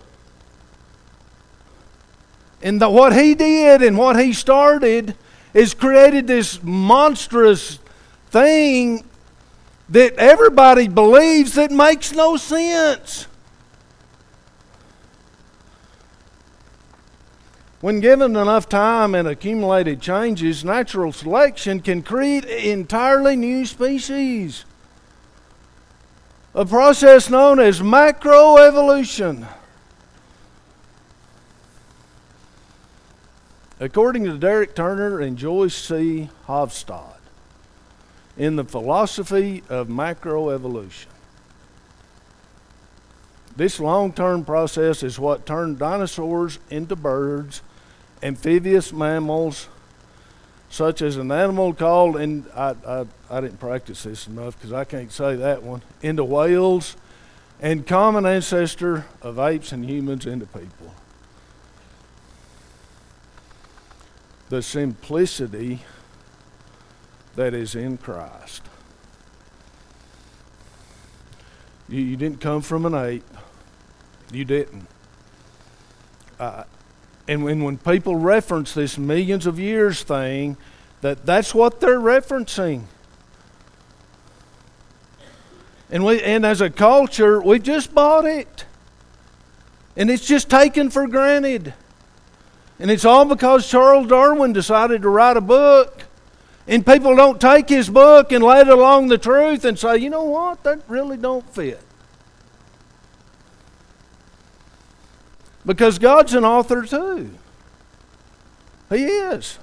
And 2.63 2.81
the, 2.81 2.89
what 2.89 3.15
he 3.15 3.35
did 3.35 3.83
and 3.83 3.99
what 3.99 4.19
he 4.19 4.33
started 4.33 5.13
is 5.53 5.75
created 5.75 6.25
this 6.25 6.59
monstrous 6.63 7.77
thing 8.31 9.05
that 9.89 10.15
everybody 10.15 10.87
believes 10.87 11.53
that 11.53 11.69
makes 11.69 12.11
no 12.13 12.35
sense. 12.35 13.26
When 17.79 17.99
given 17.99 18.35
enough 18.35 18.67
time 18.67 19.13
and 19.13 19.27
accumulated 19.27 20.01
changes, 20.01 20.65
natural 20.65 21.11
selection 21.11 21.79
can 21.79 22.01
create 22.01 22.43
entirely 22.45 23.35
new 23.35 23.67
species. 23.67 24.65
A 26.55 26.65
process 26.65 27.29
known 27.29 27.59
as 27.59 27.81
macroevolution. 27.81 29.47
According 33.79 34.25
to 34.25 34.39
Derek 34.39 34.75
Turner 34.75 35.19
and 35.19 35.37
Joyce 35.37 35.75
C. 35.75 36.31
Havstad, 36.47 37.19
in 38.35 38.55
the 38.55 38.63
philosophy 38.63 39.61
of 39.69 39.87
macroevolution. 39.87 41.05
This 43.55 43.79
long 43.79 44.13
term 44.13 44.45
process 44.45 45.03
is 45.03 45.19
what 45.19 45.45
turned 45.45 45.77
dinosaurs 45.77 46.57
into 46.71 46.95
birds, 46.95 47.61
amphibious 48.21 48.91
mammals, 48.91 49.67
such 50.69 51.01
as 51.01 51.17
an 51.17 51.31
animal 51.31 51.73
called, 51.73 52.17
and 52.17 52.45
I, 52.55 52.75
I, 52.85 53.05
I 53.29 53.41
didn't 53.41 53.59
practice 53.59 54.03
this 54.03 54.27
enough 54.27 54.57
because 54.57 54.73
I 54.73 54.83
can't 54.83 55.11
say 55.11 55.35
that 55.35 55.63
one, 55.63 55.81
into 56.01 56.23
whales, 56.23 56.97
and 57.61 57.87
common 57.87 58.25
ancestor 58.25 59.05
of 59.21 59.39
apes 59.39 59.71
and 59.71 59.89
humans 59.89 60.25
into 60.25 60.45
people. 60.45 60.93
The 64.49 64.61
simplicity 64.61 65.83
that 67.35 67.53
is 67.53 67.75
in 67.75 67.97
Christ. 67.97 68.63
You, 71.89 72.01
you 72.01 72.17
didn't 72.17 72.41
come 72.41 72.61
from 72.61 72.85
an 72.85 72.93
ape. 72.93 73.23
You 74.31 74.43
didn't. 74.43 74.87
Uh, 76.39 76.63
and 77.27 77.43
when, 77.43 77.63
when 77.63 77.77
people 77.77 78.15
reference 78.15 78.73
this 78.73 78.97
millions 78.97 79.45
of 79.45 79.59
years 79.59 80.01
thing, 80.03 80.57
that 81.01 81.25
that's 81.25 81.53
what 81.53 81.79
they're 81.79 81.99
referencing. 81.99 82.83
And 85.89 86.05
we 86.05 86.21
and 86.21 86.45
as 86.45 86.61
a 86.61 86.69
culture, 86.69 87.41
we 87.41 87.59
just 87.59 87.93
bought 87.93 88.25
it. 88.25 88.65
And 89.95 90.09
it's 90.09 90.25
just 90.25 90.49
taken 90.49 90.89
for 90.89 91.07
granted. 91.07 91.73
And 92.79 92.91
it's 92.91 93.05
all 93.05 93.25
because 93.25 93.67
Charles 93.67 94.07
Darwin 94.07 94.53
decided 94.53 95.01
to 95.01 95.09
write 95.09 95.37
a 95.37 95.41
book. 95.41 96.03
And 96.67 96.85
people 96.85 97.15
don't 97.15 97.39
take 97.39 97.69
his 97.69 97.89
book 97.89 98.31
and 98.31 98.43
lay 98.43 98.59
it 98.61 98.67
along 98.67 99.07
the 99.07 99.17
truth 99.17 99.63
and 99.65 99.79
say, 99.79 99.97
you 99.97 100.09
know 100.09 100.25
what, 100.25 100.63
that 100.63 100.81
really 100.87 101.17
don't 101.17 101.49
fit. 101.53 101.81
Because 105.67 105.99
God's 105.99 106.33
an 106.33 106.45
author 106.45 106.81
too. 106.83 107.29
He 108.89 109.03
is. 109.03 109.59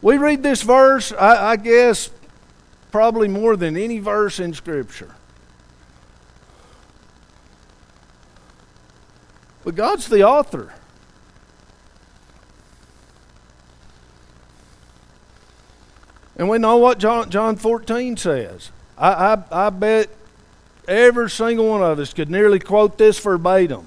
We 0.00 0.16
read 0.16 0.42
this 0.42 0.62
verse, 0.62 1.12
I, 1.12 1.50
I 1.50 1.56
guess, 1.56 2.10
probably 2.90 3.28
more 3.28 3.54
than 3.54 3.76
any 3.76 3.98
verse 3.98 4.40
in 4.40 4.54
Scripture. 4.54 5.14
But 9.62 9.74
God's 9.74 10.08
the 10.08 10.22
author. 10.22 10.72
And 16.38 16.48
we 16.48 16.58
know 16.58 16.78
what 16.78 16.98
John, 16.98 17.28
John 17.28 17.56
14 17.56 18.16
says. 18.16 18.70
I, 18.96 19.34
I, 19.34 19.66
I 19.66 19.70
bet 19.70 20.08
every 20.88 21.28
single 21.28 21.68
one 21.68 21.82
of 21.82 21.98
us 21.98 22.14
could 22.14 22.30
nearly 22.30 22.58
quote 22.58 22.96
this 22.96 23.18
verbatim. 23.18 23.86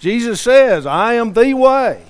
Jesus 0.00 0.40
says, 0.40 0.86
I 0.86 1.14
am 1.14 1.34
the 1.34 1.52
way, 1.52 2.02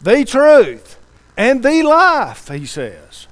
the 0.00 0.24
truth, 0.24 0.98
and 1.36 1.62
the 1.62 1.82
life, 1.82 2.48
he 2.48 2.64
says. 2.64 3.26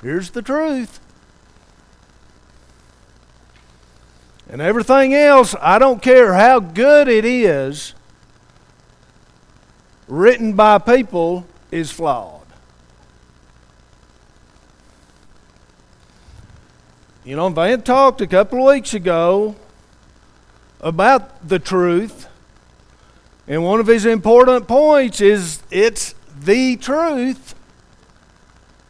Here's 0.00 0.30
the 0.30 0.42
truth. 0.42 1.00
And 4.48 4.62
everything 4.62 5.12
else, 5.12 5.56
I 5.60 5.80
don't 5.80 6.00
care 6.00 6.34
how 6.34 6.60
good 6.60 7.08
it 7.08 7.24
is, 7.24 7.92
written 10.06 10.52
by 10.52 10.78
people, 10.78 11.44
is 11.72 11.90
flawed. 11.90 12.35
You 17.26 17.34
know, 17.34 17.48
Van 17.48 17.82
talked 17.82 18.20
a 18.20 18.26
couple 18.28 18.60
of 18.60 18.72
weeks 18.72 18.94
ago 18.94 19.56
about 20.80 21.48
the 21.48 21.58
truth. 21.58 22.28
And 23.48 23.64
one 23.64 23.80
of 23.80 23.88
his 23.88 24.06
important 24.06 24.68
points 24.68 25.20
is 25.20 25.60
it's 25.68 26.14
the 26.38 26.76
truth. 26.76 27.56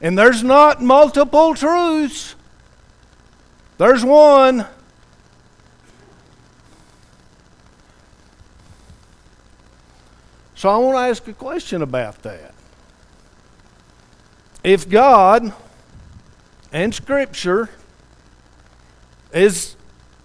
And 0.03 0.18
there's 0.18 0.42
not 0.42 0.83
multiple 0.83 1.55
truths, 1.55 2.35
there's 3.79 4.05
one. 4.05 4.66
So 10.57 10.68
I 10.68 10.77
want 10.77 10.96
to 10.96 11.01
ask 11.11 11.27
a 11.27 11.33
question 11.33 11.81
about 11.81 12.22
that. 12.22 12.53
If 14.62 14.90
God 14.90 15.55
and 16.70 16.94
Scripture 16.94 17.70
is, 19.37 19.77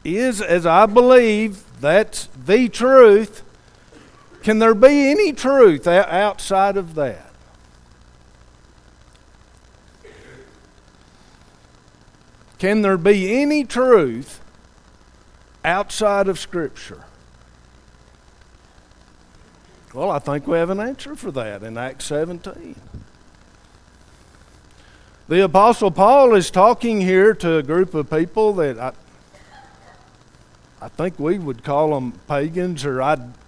is, 0.04 0.42
as 0.42 0.66
I 0.66 0.86
believe, 0.86 1.64
that's 1.82 2.28
the 2.46 2.70
truth. 2.70 3.44
Can 4.42 4.60
there 4.60 4.74
be 4.74 5.12
any 5.12 5.34
truth 5.34 5.86
outside 5.86 6.78
of 6.78 6.96
that? 6.96 7.32
Can 12.58 12.84
there 12.84 12.98
be 12.98 13.42
any 13.42 13.66
truth 13.66 14.40
outside 15.66 16.28
of 16.28 16.40
Scripture? 16.40 17.06
Well, 19.94 20.10
I 20.10 20.20
think 20.20 20.48
we 20.48 20.58
have 20.58 20.70
an 20.70 20.80
answer 20.80 21.16
for 21.16 21.32
that 21.32 21.64
in 21.64 21.78
Acts 21.78 22.06
17. 22.06 22.76
The 25.28 25.46
Apostle 25.46 25.92
Paul 25.92 26.36
is 26.36 26.52
talking 26.52 27.02
here 27.02 27.34
to 27.36 27.58
a 27.58 27.64
group 27.64 27.94
of 27.94 28.10
people 28.10 28.54
that 28.54 28.96
I 30.82 30.88
think 30.88 31.20
we 31.20 31.38
would 31.38 31.64
call 31.64 31.94
them 31.94 32.14
pagans 32.28 32.84
or 32.86 33.02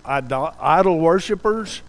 idol 0.05 0.99
worshippers. 0.99 1.81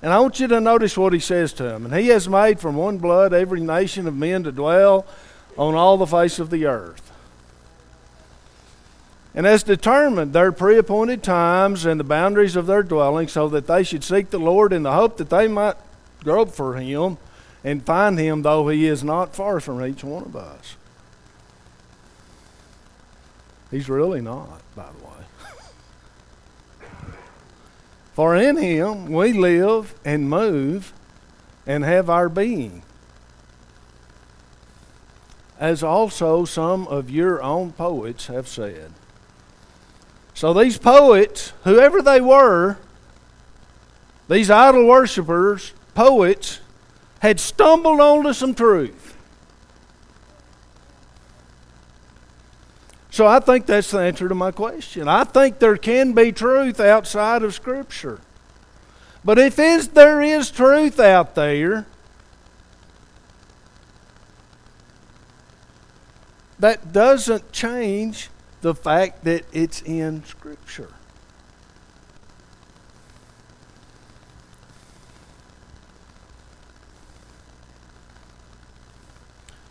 And 0.00 0.12
I 0.12 0.20
want 0.20 0.40
you 0.40 0.46
to 0.46 0.60
notice 0.60 0.96
what 0.96 1.12
he 1.12 1.18
says 1.18 1.52
to 1.54 1.64
them. 1.64 1.84
And 1.84 1.94
he 1.94 2.08
has 2.08 2.28
made 2.28 2.58
from 2.58 2.76
one 2.76 2.96
blood 2.96 3.34
every 3.34 3.60
nation 3.60 4.06
of 4.06 4.16
men 4.16 4.44
to 4.44 4.52
dwell 4.52 5.06
on 5.58 5.74
all 5.74 5.98
the 5.98 6.06
face 6.06 6.38
of 6.38 6.48
the 6.48 6.64
earth. 6.64 7.02
And 9.34 9.44
has 9.44 9.62
determined 9.62 10.32
their 10.32 10.52
pre 10.52 10.78
appointed 10.78 11.22
times 11.22 11.84
and 11.84 12.00
the 12.00 12.04
boundaries 12.04 12.56
of 12.56 12.66
their 12.66 12.82
dwelling 12.82 13.28
so 13.28 13.48
that 13.50 13.66
they 13.66 13.82
should 13.82 14.02
seek 14.02 14.30
the 14.30 14.38
Lord 14.38 14.72
in 14.72 14.82
the 14.82 14.92
hope 14.92 15.18
that 15.18 15.28
they 15.28 15.48
might 15.48 15.76
grope 16.24 16.52
for 16.52 16.76
him 16.76 17.18
and 17.62 17.84
find 17.84 18.18
him, 18.18 18.40
though 18.40 18.68
he 18.68 18.86
is 18.86 19.04
not 19.04 19.34
far 19.34 19.60
from 19.60 19.84
each 19.84 20.02
one 20.02 20.22
of 20.22 20.36
us. 20.36 20.76
He's 23.70 23.88
really 23.88 24.20
not, 24.20 24.62
by 24.74 24.86
the 24.86 25.04
way. 25.04 25.12
For 28.14 28.34
in 28.34 28.56
him 28.56 29.12
we 29.12 29.32
live 29.32 29.94
and 30.04 30.30
move 30.30 30.92
and 31.66 31.84
have 31.84 32.08
our 32.08 32.28
being. 32.28 32.82
As 35.58 35.82
also 35.82 36.44
some 36.44 36.86
of 36.88 37.10
your 37.10 37.42
own 37.42 37.72
poets 37.72 38.26
have 38.28 38.48
said. 38.48 38.92
So 40.32 40.54
these 40.54 40.78
poets, 40.78 41.52
whoever 41.64 42.00
they 42.00 42.20
were, 42.20 42.78
these 44.28 44.50
idol 44.50 44.86
worshippers, 44.86 45.72
poets, 45.94 46.60
had 47.20 47.40
stumbled 47.40 48.00
onto 48.00 48.32
some 48.32 48.54
truth. 48.54 49.05
So 53.16 53.26
I 53.26 53.40
think 53.40 53.64
that's 53.64 53.92
the 53.92 54.00
answer 54.00 54.28
to 54.28 54.34
my 54.34 54.50
question. 54.50 55.08
I 55.08 55.24
think 55.24 55.58
there 55.58 55.78
can 55.78 56.12
be 56.12 56.32
truth 56.32 56.78
outside 56.78 57.42
of 57.42 57.54
Scripture. 57.54 58.20
But 59.24 59.38
if 59.38 59.58
is, 59.58 59.88
there 59.88 60.20
is 60.20 60.50
truth 60.50 61.00
out 61.00 61.34
there, 61.34 61.86
that 66.58 66.92
doesn't 66.92 67.52
change 67.52 68.28
the 68.60 68.74
fact 68.74 69.24
that 69.24 69.46
it's 69.50 69.80
in 69.80 70.22
Scripture. 70.26 70.92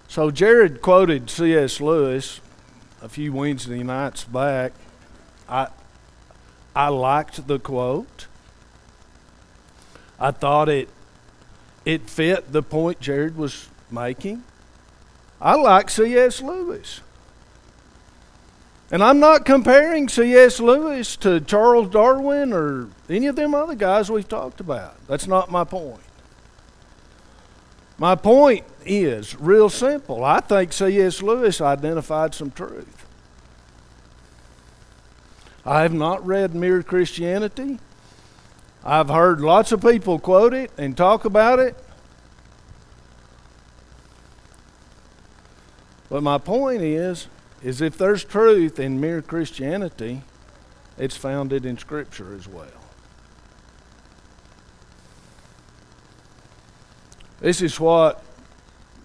So 0.08 0.32
Jared 0.32 0.82
quoted 0.82 1.30
C.S. 1.30 1.80
Lewis 1.80 2.42
a 3.06 3.10
few 3.10 3.32
Wednesday 3.32 3.84
nights 3.84 4.24
back. 4.24 4.74
I 5.48 5.68
I 6.76 6.88
liked 6.88 7.48
the 7.48 7.60
quote. 7.60 8.26
I 10.20 10.32
thought 10.32 10.70
it 10.70 10.90
it 11.86 12.10
fit 12.10 12.52
the 12.52 12.64
point 12.64 13.00
Jared 13.00 13.38
was 13.38 13.70
making. 13.92 14.44
I 15.40 15.54
like 15.54 15.92
C.S. 15.92 16.42
Lewis. 16.42 17.02
And 18.92 19.04
I'm 19.04 19.20
not 19.20 19.46
comparing 19.46 20.10
C.S. 20.10 20.60
Lewis 20.60 21.16
to 21.18 21.40
Charles 21.42 21.90
Darwin 21.90 22.54
or 22.54 22.90
any 23.08 23.28
of 23.28 23.36
them 23.36 23.54
other 23.54 23.76
guys 23.76 24.10
we've 24.10 24.28
talked 24.28 24.60
about. 24.60 24.96
That's 25.08 25.28
not 25.28 25.52
my 25.52 25.64
point. 25.64 26.02
My 27.98 28.16
point 28.16 28.66
is 28.86 29.40
real 29.40 29.70
simple. 29.70 30.24
I 30.24 30.40
think 30.42 30.74
C.S. 30.74 31.22
Lewis 31.22 31.62
identified 31.62 32.34
some 32.34 32.52
truth. 32.52 32.95
I 35.66 35.82
have 35.82 35.94
not 35.94 36.26
read 36.26 36.54
Mere 36.54 36.84
Christianity. 36.84 37.80
I've 38.84 39.10
heard 39.10 39.42
lots 39.42 39.72
of 39.72 39.82
people 39.82 40.20
quote 40.20 40.54
it 40.54 40.72
and 40.78 40.96
talk 40.96 41.26
about 41.26 41.58
it. 41.58 41.76
But 46.08 46.22
my 46.22 46.38
point 46.38 46.84
is 46.84 47.28
is 47.64 47.82
if 47.82 47.98
there's 47.98 48.24
truth 48.24 48.80
in 48.80 49.02
mere 49.02 49.24
Christianity, 49.24 50.22
it's 51.00 51.18
founded 51.18 51.66
in 51.66 51.80
scripture 51.80 52.36
as 52.36 52.48
well. 52.48 52.68
This 57.40 57.64
is 57.64 57.80
what 57.80 58.24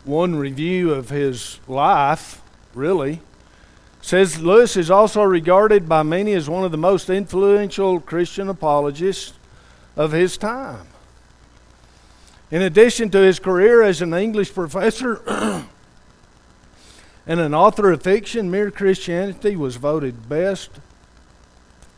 one 0.04 0.36
review 0.36 0.92
of 0.92 1.08
his 1.08 1.58
life 1.66 2.42
really 2.74 3.22
says 4.01 4.40
Lewis 4.40 4.76
is 4.76 4.90
also 4.90 5.22
regarded 5.22 5.88
by 5.88 6.03
many 6.03 6.32
as 6.32 6.48
one 6.48 6.64
of 6.64 6.72
the 6.72 6.78
most 6.78 7.11
influential 7.11 8.01
Christian 8.01 8.48
apologists 8.48 9.34
of 9.96 10.12
his 10.12 10.36
time. 10.36 10.86
In 12.51 12.62
addition 12.62 13.11
to 13.11 13.18
his 13.18 13.38
career 13.38 13.82
as 13.82 14.03
an 14.03 14.12
English 14.12 14.55
professor 14.55 15.22
and 17.26 17.40
an 17.40 17.55
author 17.55 17.92
of 17.92 18.03
fiction, 18.03 18.51
Mere 18.51 18.70
Christianity 18.70 19.55
was 19.55 19.76
voted 19.76 20.28
best 20.28 20.70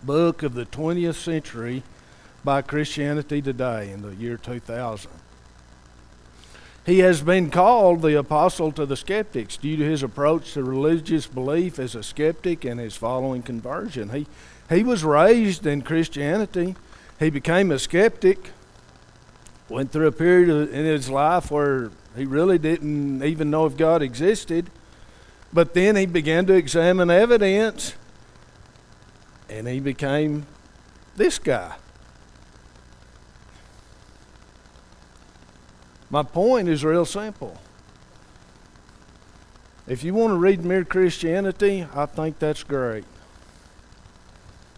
book 0.03 0.43
of 0.43 0.55
the 0.55 0.67
20th 0.67 1.15
century 1.15 1.83
by 2.45 2.61
Christianity 2.61 3.41
Today 3.41 3.91
in 3.91 4.03
the 4.03 4.15
year 4.15 4.37
2000. 4.37 5.22
He 6.85 6.99
has 7.01 7.23
been 7.23 7.51
called 7.51 8.03
the 8.03 8.19
apostle 8.19 8.73
to 8.73 8.85
the 8.85 8.97
skeptics 8.97 9.57
due 9.57 9.77
to 9.77 9.85
his 9.85 10.03
approach 10.03 10.55
to 10.55 10.65
religious 10.65 11.27
belief 11.27 11.79
as 11.79 11.95
a 11.95 12.03
skeptic 12.03 12.65
and 12.65 12.81
his 12.81 12.97
following 12.97 13.43
conversion. 13.43 14.09
He, 14.11 14.27
he 14.69 14.83
was 14.83 15.05
raised 15.05 15.67
in 15.67 15.83
Christianity 15.83 16.75
he 17.23 17.31
became 17.31 17.71
a 17.71 17.79
skeptic, 17.79 18.51
went 19.69 19.93
through 19.93 20.09
a 20.09 20.13
period 20.13 20.71
in 20.71 20.85
his 20.85 21.09
life 21.09 21.53
where 21.53 21.93
he 22.17 22.25
really 22.25 22.59
didn't 22.59 23.23
even 23.23 23.49
know 23.49 23.65
if 23.65 23.77
God 23.77 24.03
existed. 24.03 24.71
But 25.53 25.73
then 25.73 25.95
he 25.95 26.05
began 26.05 26.47
to 26.47 26.55
examine 26.55 27.11
evidence 27.11 27.95
and 29.49 29.69
he 29.69 29.79
became 29.79 30.47
this 31.15 31.39
guy. 31.39 31.77
My 36.13 36.23
point 36.23 36.69
is 36.69 36.85
real 36.85 37.07
simple. 37.07 37.59
If 39.87 40.05
you 40.05 40.13
want 40.13 40.33
to 40.33 40.37
read 40.37 40.63
Mere 40.63 40.85
Christianity, 40.85 41.87
I 41.95 42.05
think 42.05 42.39
that's 42.39 42.63
great. 42.63 43.07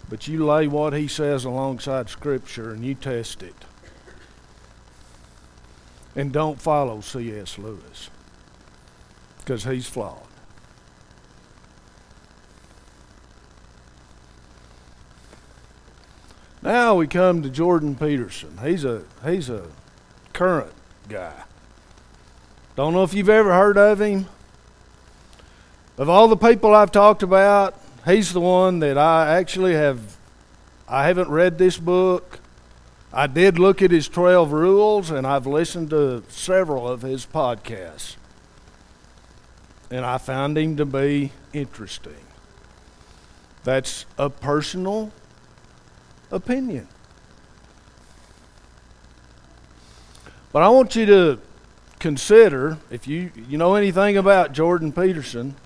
But 0.08 0.28
you 0.28 0.46
lay 0.46 0.68
what 0.68 0.92
he 0.92 1.08
says 1.08 1.44
alongside 1.44 2.08
Scripture 2.08 2.70
and 2.70 2.84
you 2.84 2.94
test 2.94 3.42
it. 3.42 3.56
And 6.14 6.32
don't 6.32 6.62
follow 6.62 7.00
C.S. 7.00 7.58
Lewis 7.58 8.10
because 9.38 9.64
he's 9.64 9.88
flawed. 9.88 10.28
Now 16.62 16.94
we 16.94 17.08
come 17.08 17.42
to 17.42 17.50
Jordan 17.50 17.96
Peterson. 17.96 18.58
He's 18.62 18.84
a 18.84 19.02
he's 19.24 19.50
a 19.50 19.66
current 20.32 20.72
guy. 21.08 21.44
Don't 22.76 22.92
know 22.92 23.04
if 23.04 23.14
you've 23.14 23.28
ever 23.28 23.52
heard 23.52 23.78
of 23.78 24.00
him. 24.00 24.26
Of 25.96 26.08
all 26.08 26.26
the 26.26 26.36
people 26.36 26.74
I've 26.74 26.90
talked 26.90 27.22
about, 27.22 27.80
he's 28.04 28.32
the 28.32 28.40
one 28.40 28.80
that 28.80 28.98
I 28.98 29.36
actually 29.38 29.74
have. 29.74 30.16
I 30.88 31.06
haven't 31.06 31.28
read 31.28 31.58
this 31.58 31.78
book. 31.78 32.40
I 33.12 33.28
did 33.28 33.60
look 33.60 33.80
at 33.80 33.92
his 33.92 34.08
12 34.08 34.50
rules, 34.50 35.10
and 35.10 35.24
I've 35.24 35.46
listened 35.46 35.90
to 35.90 36.24
several 36.28 36.88
of 36.88 37.02
his 37.02 37.24
podcasts. 37.24 38.16
And 39.88 40.04
I 40.04 40.18
found 40.18 40.58
him 40.58 40.76
to 40.78 40.84
be 40.84 41.30
interesting. 41.52 42.24
That's 43.62 44.04
a 44.18 44.28
personal 44.28 45.12
opinion. 46.32 46.88
But 50.54 50.62
I 50.62 50.68
want 50.68 50.94
you 50.94 51.04
to 51.06 51.40
consider 51.98 52.78
if 52.88 53.08
you, 53.08 53.32
you 53.48 53.58
know 53.58 53.74
anything 53.74 54.16
about 54.16 54.52
Jordan 54.52 54.92
Peterson, 54.92 55.56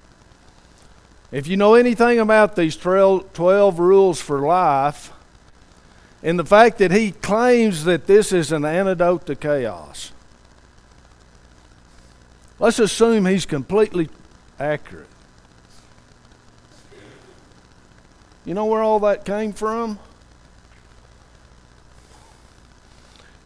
if 1.30 1.46
you 1.46 1.58
know 1.58 1.74
anything 1.74 2.18
about 2.18 2.56
these 2.56 2.74
12, 2.74 3.34
12 3.34 3.78
rules 3.78 4.18
for 4.22 4.40
life, 4.40 5.12
and 6.22 6.38
the 6.38 6.44
fact 6.46 6.78
that 6.78 6.90
he 6.90 7.10
claims 7.10 7.84
that 7.84 8.06
this 8.06 8.32
is 8.32 8.50
an 8.50 8.64
antidote 8.64 9.26
to 9.26 9.36
chaos, 9.36 10.12
let's 12.58 12.78
assume 12.78 13.26
he's 13.26 13.44
completely 13.44 14.08
accurate. 14.58 15.06
You 18.46 18.54
know 18.54 18.64
where 18.64 18.82
all 18.82 19.00
that 19.00 19.26
came 19.26 19.52
from? 19.52 19.98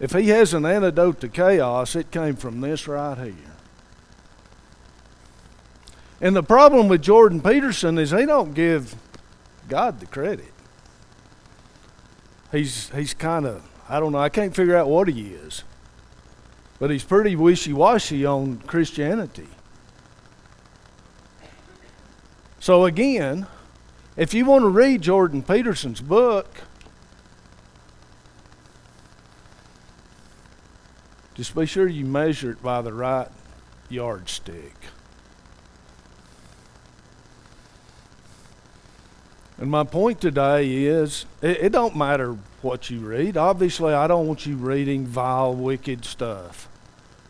If 0.03 0.15
he 0.15 0.31
has 0.31 0.53
an 0.53 0.67
antidote 0.67 1.21
to 1.21 1.29
chaos, 1.29 1.95
it 1.95 2.11
came 2.11 2.35
from 2.35 2.61
this 2.61 2.89
right 2.89 3.17
here. 3.17 3.35
And 6.21 6.35
the 6.35 6.43
problem 6.43 6.89
with 6.89 7.03
Jordan 7.03 7.41
Peterson 7.41 7.99
is 7.99 8.11
he 8.11 8.27
don't 8.27 8.53
give 8.53 8.97
God 9.69 10.01
the 10.01 10.07
credit. 10.07 10.53
He's 12.51 12.91
he's 12.91 13.15
kind 13.15 13.47
of 13.47 13.63
I 13.89 14.01
don't 14.01 14.11
know, 14.11 14.19
I 14.19 14.29
can't 14.29 14.55
figure 14.55 14.77
out 14.77 14.89
what 14.89 15.07
he 15.07 15.35
is. 15.35 15.63
But 16.81 16.91
he's 16.91 17.05
pretty 17.05 17.37
wishy-washy 17.37 18.27
on 18.27 18.59
Christianity. 18.67 19.47
So 22.59 22.87
again, 22.87 23.47
if 24.17 24.35
you 24.35 24.47
want 24.47 24.63
to 24.63 24.69
read 24.69 25.03
Jordan 25.03 25.45
Peterson's 25.45 26.01
book, 26.01 26.49
just 31.43 31.57
be 31.57 31.67
sure 31.67 31.89
you 31.89 32.05
measure 32.05 32.53
it 32.53 32.63
by 32.63 32.81
the 32.81 32.93
right 32.93 33.27
yardstick. 33.89 34.77
And 39.59 39.69
my 39.69 39.83
point 39.83 40.21
today 40.21 40.85
is 40.85 41.27
it, 41.41 41.65
it, 41.65 41.73
don't 41.73 41.97
matter 41.97 42.39
what 42.61 42.91
you 42.91 43.01
read. 43.01 43.37
Obviously, 43.37 43.93
I 43.93 44.07
don't 44.07 44.29
want 44.29 44.47
you 44.47 44.55
reading 44.55 45.05
vile, 45.05 45.53
wicked 45.53 46.05
stuff. 46.05 46.69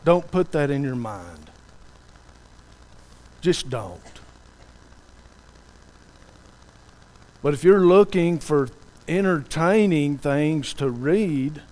Don't 0.04 0.30
put 0.30 0.52
that 0.52 0.70
in 0.70 0.82
your 0.84 0.94
mind. 0.94 1.50
Just 3.40 3.70
don't. 3.70 4.20
But 7.40 7.54
if 7.54 7.64
you're 7.64 7.86
looking 7.86 8.38
for 8.38 8.68
entertaining 9.08 10.18
things 10.18 10.74
to 10.74 10.90
read, 10.90 11.62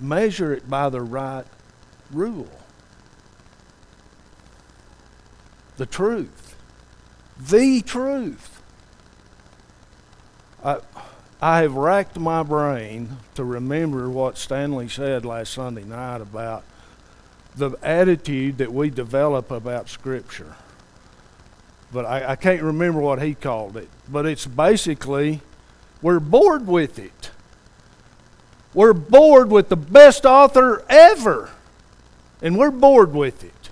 measure 0.00 0.52
it 0.52 0.68
by 0.68 0.88
the 0.88 1.00
right 1.00 1.44
rule 2.10 2.50
the 5.76 5.86
truth 5.86 6.46
the 7.38 7.82
truth. 7.82 8.62
I, 10.64 10.78
I 11.40 11.60
have 11.60 11.74
racked 11.74 12.18
my 12.18 12.42
brain 12.42 13.18
to 13.34 13.44
remember 13.44 14.08
what 14.08 14.38
Stanley 14.38 14.88
said 14.88 15.24
last 15.24 15.52
Sunday 15.52 15.84
night 15.84 16.20
about 16.20 16.64
the 17.54 17.72
attitude 17.82 18.58
that 18.58 18.72
we 18.72 18.90
develop 18.90 19.50
about 19.50 19.88
Scripture. 19.88 20.56
But 21.92 22.04
I, 22.04 22.32
I 22.32 22.36
can't 22.36 22.62
remember 22.62 23.00
what 23.00 23.22
he 23.22 23.34
called 23.34 23.76
it. 23.76 23.88
But 24.08 24.26
it's 24.26 24.46
basically 24.46 25.40
we're 26.02 26.20
bored 26.20 26.66
with 26.66 26.98
it. 26.98 27.30
We're 28.76 28.92
bored 28.92 29.50
with 29.50 29.70
the 29.70 29.76
best 29.76 30.26
author 30.26 30.84
ever. 30.90 31.48
and 32.42 32.58
we're 32.58 32.70
bored 32.70 33.14
with 33.14 33.42
it. 33.42 33.70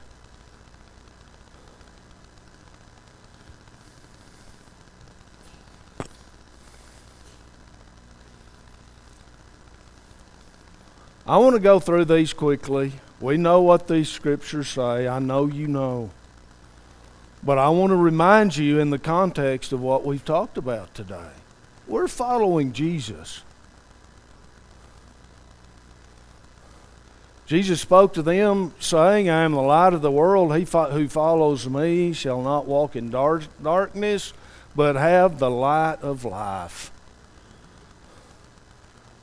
I 11.26 11.36
want 11.36 11.54
to 11.56 11.60
go 11.60 11.78
through 11.78 12.06
these 12.06 12.32
quickly. 12.32 12.92
We 13.20 13.36
know 13.36 13.60
what 13.60 13.86
these 13.86 14.08
scriptures 14.08 14.68
say. 14.68 15.06
I 15.06 15.18
know 15.18 15.44
you 15.46 15.68
know. 15.68 16.08
But 17.42 17.58
I 17.58 17.68
want 17.68 17.90
to 17.90 17.96
remind 17.96 18.56
you 18.56 18.78
in 18.78 18.88
the 18.88 18.98
context 18.98 19.74
of 19.74 19.82
what 19.82 20.06
we've 20.06 20.24
talked 20.24 20.56
about 20.56 20.94
today. 20.94 21.32
We're 21.86 22.08
following 22.08 22.72
Jesus. 22.72 23.42
Jesus 27.46 27.80
spoke 27.80 28.14
to 28.14 28.22
them, 28.22 28.72
saying, 28.78 29.28
I 29.28 29.42
am 29.42 29.52
the 29.52 29.60
light 29.60 29.92
of 29.92 30.00
the 30.00 30.10
world. 30.10 30.56
He 30.56 30.64
fo- 30.64 30.90
who 30.90 31.08
follows 31.08 31.68
me 31.68 32.12
shall 32.14 32.40
not 32.40 32.66
walk 32.66 32.96
in 32.96 33.10
dar- 33.10 33.42
darkness, 33.62 34.32
but 34.74 34.96
have 34.96 35.38
the 35.38 35.50
light 35.50 35.98
of 36.00 36.24
life. 36.24 36.90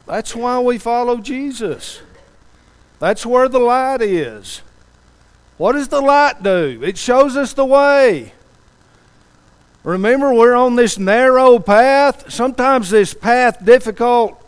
That's 0.06 0.36
why 0.36 0.60
we 0.60 0.78
follow 0.78 1.18
Jesus. 1.18 2.02
That's 3.00 3.26
where 3.26 3.48
the 3.48 3.60
light 3.60 4.02
is. 4.02 4.62
What 5.58 5.74
does 5.74 5.88
the 5.88 6.02
light 6.02 6.44
do? 6.44 6.80
It 6.84 6.98
shows 6.98 7.36
us 7.36 7.54
the 7.54 7.66
way. 7.66 8.34
Remember, 9.84 10.34
we're 10.34 10.56
on 10.56 10.76
this 10.76 11.00
narrow 11.00 11.58
path. 11.58 12.32
Sometimes 12.32 12.92
this 12.92 13.14
path 13.14 13.66
difficult. 13.66 14.41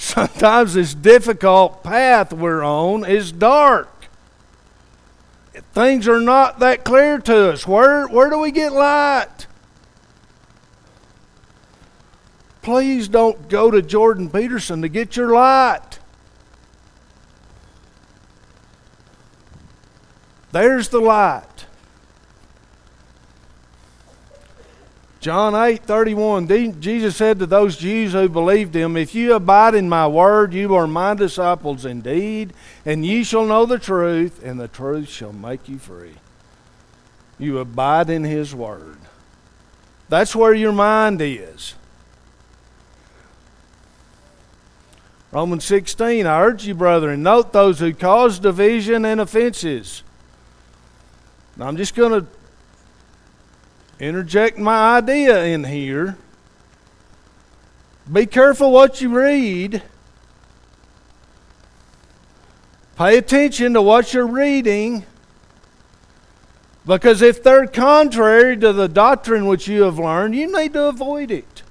Sometimes 0.00 0.72
this 0.72 0.94
difficult 0.94 1.84
path 1.84 2.32
we're 2.32 2.64
on 2.64 3.04
is 3.04 3.30
dark. 3.30 4.06
Things 5.74 6.08
are 6.08 6.22
not 6.22 6.58
that 6.60 6.86
clear 6.86 7.18
to 7.18 7.50
us. 7.50 7.66
Where, 7.66 8.06
where 8.08 8.30
do 8.30 8.38
we 8.38 8.50
get 8.50 8.72
light? 8.72 9.46
Please 12.62 13.08
don't 13.08 13.50
go 13.50 13.70
to 13.70 13.82
Jordan 13.82 14.30
Peterson 14.30 14.80
to 14.80 14.88
get 14.88 15.16
your 15.16 15.34
light. 15.34 15.98
There's 20.50 20.88
the 20.88 21.00
light. 21.00 21.66
John 25.20 25.54
8 25.54 25.82
31, 25.82 26.80
Jesus 26.80 27.16
said 27.16 27.38
to 27.38 27.46
those 27.46 27.76
Jews 27.76 28.12
who 28.12 28.28
believed 28.28 28.74
him, 28.74 28.96
If 28.96 29.14
you 29.14 29.34
abide 29.34 29.74
in 29.74 29.88
my 29.88 30.06
word, 30.06 30.54
you 30.54 30.74
are 30.74 30.86
my 30.86 31.14
disciples 31.14 31.84
indeed, 31.84 32.54
and 32.86 33.04
ye 33.04 33.22
shall 33.22 33.44
know 33.44 33.66
the 33.66 33.78
truth, 33.78 34.42
and 34.42 34.58
the 34.58 34.68
truth 34.68 35.08
shall 35.08 35.32
make 35.32 35.68
you 35.68 35.78
free. 35.78 36.14
You 37.38 37.58
abide 37.58 38.08
in 38.08 38.24
his 38.24 38.54
word. 38.54 38.98
That's 40.08 40.34
where 40.34 40.54
your 40.54 40.72
mind 40.72 41.20
is. 41.20 41.74
Romans 45.32 45.64
16, 45.64 46.26
I 46.26 46.40
urge 46.40 46.66
you, 46.66 46.74
brethren, 46.74 47.22
note 47.22 47.52
those 47.52 47.78
who 47.78 47.94
cause 47.94 48.38
division 48.38 49.04
and 49.04 49.20
offenses 49.20 50.02
now, 51.60 51.66
I'm 51.66 51.76
just 51.76 51.94
going 51.94 52.22
to 52.22 52.26
interject 54.00 54.58
my 54.58 54.96
idea 54.96 55.44
in 55.44 55.64
here. 55.64 56.16
Be 58.10 58.26
careful 58.26 58.72
what 58.72 59.00
you 59.00 59.10
read. 59.10 59.82
Pay 62.96 63.18
attention 63.18 63.74
to 63.74 63.82
what 63.82 64.12
you're 64.12 64.26
reading. 64.26 65.04
Because 66.84 67.22
if 67.22 67.42
they're 67.42 67.66
contrary 67.66 68.56
to 68.56 68.72
the 68.72 68.88
doctrine 68.88 69.46
which 69.46 69.68
you 69.68 69.82
have 69.82 69.98
learned, 69.98 70.34
you 70.34 70.50
need 70.50 70.72
to 70.72 70.86
avoid 70.86 71.30
it. 71.30 71.62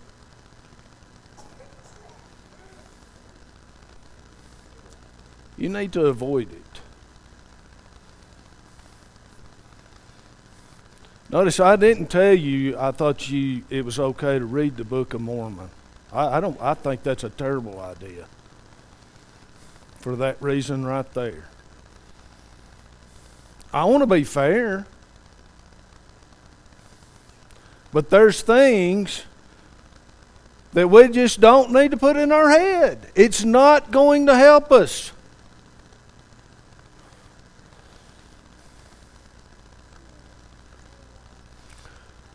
You 5.58 5.68
need 5.68 5.92
to 5.94 6.06
avoid 6.06 6.54
it. 6.54 6.59
Notice 11.30 11.60
I 11.60 11.76
didn't 11.76 12.08
tell 12.08 12.34
you 12.34 12.78
I 12.78 12.92
thought 12.92 13.30
you 13.30 13.64
it 13.70 13.86
was 13.86 14.00
okay 14.00 14.40
to 14.40 14.46
read 14.46 14.78
the 14.78 14.84
Book 14.84 15.14
of 15.14 15.22
Mormon. 15.22 15.70
I, 16.12 16.38
I 16.38 16.40
don't 16.40 16.60
I 16.60 16.74
think 16.74 17.04
that's 17.04 17.24
a 17.24 17.30
terrible 17.30 17.80
idea. 17.80 18.26
For 20.00 20.16
that 20.16 20.42
reason 20.42 20.86
right 20.86 21.12
there. 21.14 21.50
I 23.72 23.86
want 23.86 24.02
to 24.02 24.08
be 24.08 24.24
fair. 24.24 24.88
But 27.92 28.10
there's 28.10 28.42
things 28.42 29.26
that 30.74 30.88
we 30.88 31.08
just 31.10 31.40
don't 31.40 31.72
need 31.72 31.92
to 31.92 31.98
put 31.98 32.18
in 32.18 32.32
our 32.32 32.50
head. 32.50 33.12
It's 33.16 33.44
not 33.44 33.92
going 33.92 34.28
to 34.28 34.36
help 34.36 34.72
us. 34.72 35.12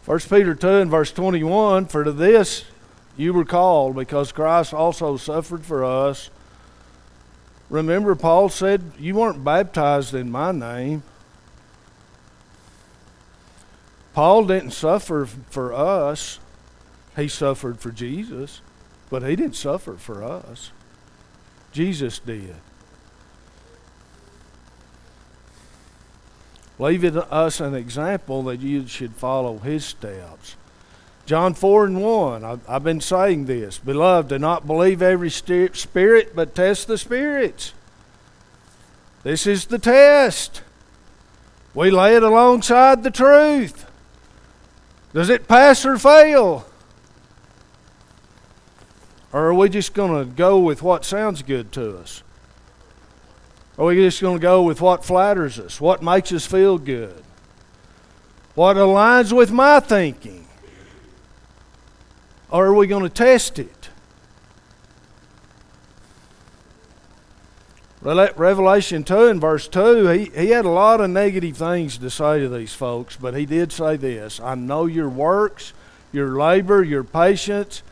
1 0.06 0.18
Peter 0.20 0.54
2 0.54 0.68
and 0.68 0.90
verse 0.90 1.12
21 1.12 1.86
For 1.86 2.04
to 2.04 2.12
this 2.12 2.64
you 3.16 3.32
were 3.32 3.44
called, 3.44 3.96
because 3.96 4.32
Christ 4.32 4.74
also 4.74 5.16
suffered 5.16 5.64
for 5.64 5.84
us. 5.84 6.30
Remember, 7.70 8.14
Paul 8.14 8.48
said, 8.48 8.92
You 8.98 9.14
weren't 9.14 9.44
baptized 9.44 10.14
in 10.14 10.30
my 10.30 10.52
name. 10.52 11.02
Paul 14.12 14.44
didn't 14.44 14.72
suffer 14.72 15.26
for 15.26 15.72
us, 15.72 16.38
he 17.16 17.26
suffered 17.26 17.80
for 17.80 17.90
Jesus, 17.90 18.60
but 19.10 19.22
he 19.22 19.34
didn't 19.34 19.56
suffer 19.56 19.94
for 19.94 20.22
us. 20.22 20.70
Jesus 21.72 22.18
did. 22.20 22.56
Leaving 26.78 27.16
us 27.16 27.60
an 27.60 27.74
example 27.74 28.42
that 28.44 28.60
you 28.60 28.86
should 28.86 29.14
follow 29.14 29.58
his 29.58 29.84
steps. 29.84 30.56
John 31.26 31.54
4 31.54 31.86
and 31.86 32.02
1, 32.02 32.44
I've, 32.44 32.68
I've 32.68 32.84
been 32.84 33.00
saying 33.00 33.46
this. 33.46 33.78
Beloved, 33.78 34.28
do 34.28 34.38
not 34.38 34.66
believe 34.66 35.00
every 35.00 35.30
spirit, 35.30 36.36
but 36.36 36.54
test 36.54 36.86
the 36.86 36.98
spirits. 36.98 37.72
This 39.22 39.46
is 39.46 39.66
the 39.66 39.78
test. 39.78 40.62
We 41.74 41.90
lay 41.90 42.14
it 42.14 42.22
alongside 42.22 43.02
the 43.02 43.10
truth. 43.10 43.90
Does 45.14 45.30
it 45.30 45.48
pass 45.48 45.86
or 45.86 45.96
fail? 45.96 46.66
Or 49.32 49.46
are 49.46 49.54
we 49.54 49.68
just 49.68 49.94
going 49.94 50.16
to 50.16 50.32
go 50.32 50.58
with 50.58 50.82
what 50.82 51.04
sounds 51.04 51.42
good 51.42 51.72
to 51.72 51.98
us? 51.98 52.22
Are 53.78 53.86
we 53.86 53.96
just 53.96 54.20
going 54.20 54.38
to 54.38 54.42
go 54.42 54.62
with 54.62 54.80
what 54.80 55.04
flatters 55.04 55.58
us, 55.58 55.80
what 55.80 56.02
makes 56.02 56.32
us 56.32 56.46
feel 56.46 56.78
good, 56.78 57.22
what 58.54 58.76
aligns 58.76 59.32
with 59.32 59.50
my 59.50 59.80
thinking? 59.80 60.46
Or 62.50 62.66
are 62.66 62.74
we 62.74 62.86
going 62.86 63.02
to 63.02 63.08
test 63.08 63.58
it? 63.58 63.84
Revelation 68.04 69.02
2 69.02 69.28
and 69.28 69.40
verse 69.40 69.66
2, 69.66 70.06
he, 70.08 70.24
he 70.26 70.50
had 70.50 70.66
a 70.66 70.70
lot 70.70 71.00
of 71.00 71.08
negative 71.08 71.56
things 71.56 71.96
to 71.98 72.10
say 72.10 72.38
to 72.38 72.50
these 72.50 72.74
folks, 72.74 73.16
but 73.16 73.34
he 73.34 73.46
did 73.46 73.72
say 73.72 73.96
this 73.96 74.38
I 74.40 74.54
know 74.54 74.84
your 74.86 75.08
works, 75.08 75.72
your 76.12 76.36
labor, 76.38 76.82
your 76.82 77.02
patience, 77.02 77.82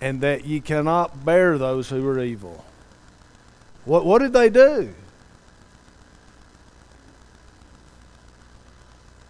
and 0.00 0.20
that 0.20 0.44
ye 0.44 0.60
cannot 0.60 1.24
bear 1.24 1.56
those 1.56 1.88
who 1.88 2.06
are 2.08 2.18
evil. 2.18 2.64
What, 3.88 4.04
what 4.04 4.18
did 4.18 4.34
they 4.34 4.50
do? 4.50 4.94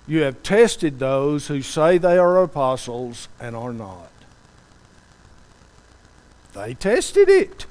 You 0.09 0.23
have 0.23 0.43
tested 0.43 0.99
those 0.99 1.47
who 1.47 1.63
say 1.63 1.97
they 1.97 2.19
are 2.19 2.43
apostles 2.43 3.29
and 3.39 3.55
are 3.55 3.73
not. 3.73 4.11
They 6.55 6.75
tested 6.75 7.29
it. 7.29 7.67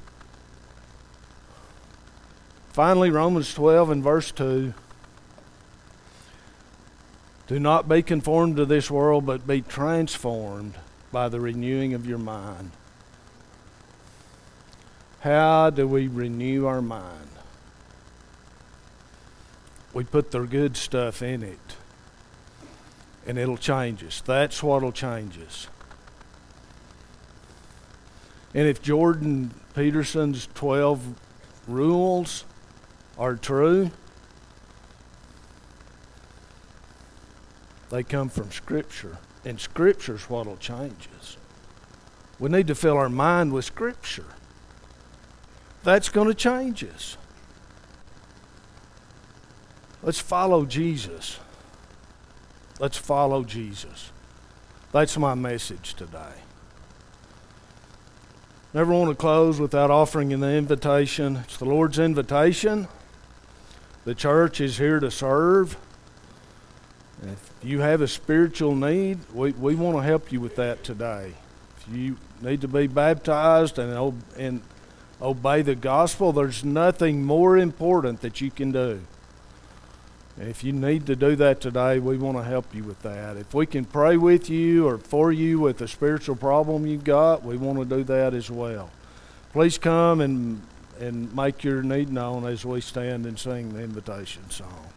Finally, 2.71 3.09
Romans 3.09 3.53
12 3.53 3.89
and 3.89 4.01
verse 4.01 4.31
2. 4.31 4.73
Do 7.47 7.59
not 7.59 7.89
be 7.89 8.01
conformed 8.01 8.55
to 8.55 8.65
this 8.65 8.89
world, 8.89 9.25
but 9.25 9.45
be 9.45 9.59
transformed 9.59 10.75
by 11.11 11.27
the 11.27 11.41
renewing 11.41 11.93
of 11.93 12.07
your 12.07 12.17
mind. 12.17 12.71
How 15.27 15.69
do 15.71 15.85
we 15.85 16.07
renew 16.07 16.67
our 16.67 16.81
mind? 16.81 17.27
We 19.91 20.05
put 20.05 20.31
the 20.31 20.39
good 20.45 20.77
stuff 20.77 21.21
in 21.21 21.43
it, 21.43 21.75
and 23.25 23.37
it'll 23.37 23.57
change 23.57 24.05
us. 24.05 24.21
That's 24.21 24.63
what'll 24.63 24.93
change 24.93 25.37
us. 25.37 25.67
And 28.53 28.69
if 28.69 28.81
Jordan 28.81 29.53
Peterson's 29.75 30.47
12 30.55 31.19
rules 31.67 32.45
are 33.17 33.35
true, 33.35 33.91
they 37.89 38.03
come 38.03 38.29
from 38.29 38.49
Scripture. 38.49 39.17
And 39.43 39.59
Scripture's 39.59 40.29
what'll 40.29 40.55
change 40.55 41.09
us. 41.19 41.35
We 42.39 42.49
need 42.49 42.67
to 42.67 42.75
fill 42.75 42.95
our 42.95 43.09
mind 43.09 43.51
with 43.51 43.65
Scripture. 43.65 44.36
That's 45.83 46.09
going 46.09 46.27
to 46.27 46.33
change 46.33 46.83
us. 46.83 47.17
Let's 50.03 50.19
follow 50.19 50.65
Jesus. 50.65 51.39
Let's 52.79 52.97
follow 52.97 53.43
Jesus. 53.43 54.11
That's 54.91 55.17
my 55.17 55.33
message 55.33 55.95
today. 55.95 56.41
Never 58.73 58.93
want 58.93 59.09
to 59.09 59.15
close 59.15 59.59
without 59.59 59.89
offering 59.89 60.33
an 60.33 60.43
invitation. 60.43 61.37
It's 61.37 61.57
the 61.57 61.65
Lord's 61.65 61.99
invitation. 61.99 62.87
The 64.05 64.13
church 64.13 64.61
is 64.61 64.77
here 64.77 64.99
to 64.99 65.09
serve. 65.09 65.77
If 67.23 67.51
you 67.63 67.79
have 67.79 68.01
a 68.01 68.07
spiritual 68.07 68.75
need, 68.75 69.19
we, 69.33 69.51
we 69.53 69.75
want 69.75 69.97
to 69.97 70.03
help 70.03 70.31
you 70.31 70.39
with 70.39 70.55
that 70.57 70.83
today. 70.83 71.33
If 71.77 71.93
you 71.93 72.17
need 72.41 72.61
to 72.61 72.67
be 72.67 72.87
baptized 72.87 73.79
and, 73.79 74.21
and 74.37 74.61
obey 75.21 75.61
the 75.61 75.75
gospel, 75.75 76.31
there's 76.31 76.63
nothing 76.63 77.23
more 77.23 77.57
important 77.57 78.21
that 78.21 78.41
you 78.41 78.51
can 78.51 78.71
do. 78.71 79.01
If 80.39 80.63
you 80.63 80.71
need 80.71 81.07
to 81.07 81.15
do 81.15 81.35
that 81.37 81.61
today, 81.61 81.97
we 81.97 82.17
want 82.17 82.37
to 82.37 82.43
help 82.43 82.75
you 82.75 82.83
with 82.83 83.01
that. 83.01 83.37
If 83.37 83.55
we 83.55 83.65
can 83.65 83.85
pray 83.85 84.17
with 84.17 84.49
you 84.49 84.87
or 84.87 84.99
for 84.99 85.31
you 85.31 85.59
with 85.59 85.81
a 85.81 85.87
spiritual 85.87 86.35
problem 86.35 86.85
you've 86.85 87.03
got, 87.03 87.43
we 87.43 87.57
want 87.57 87.79
to 87.79 87.85
do 87.85 88.03
that 88.03 88.35
as 88.35 88.51
well. 88.51 88.91
Please 89.51 89.77
come 89.77 90.21
and 90.21 90.61
and 90.99 91.35
make 91.35 91.63
your 91.63 91.83
need 91.83 92.09
known 92.09 92.45
as 92.45 92.65
we 92.65 92.81
stand 92.81 93.25
and 93.25 93.37
sing 93.37 93.73
the 93.73 93.83
invitation 93.83 94.49
song. 94.49 94.89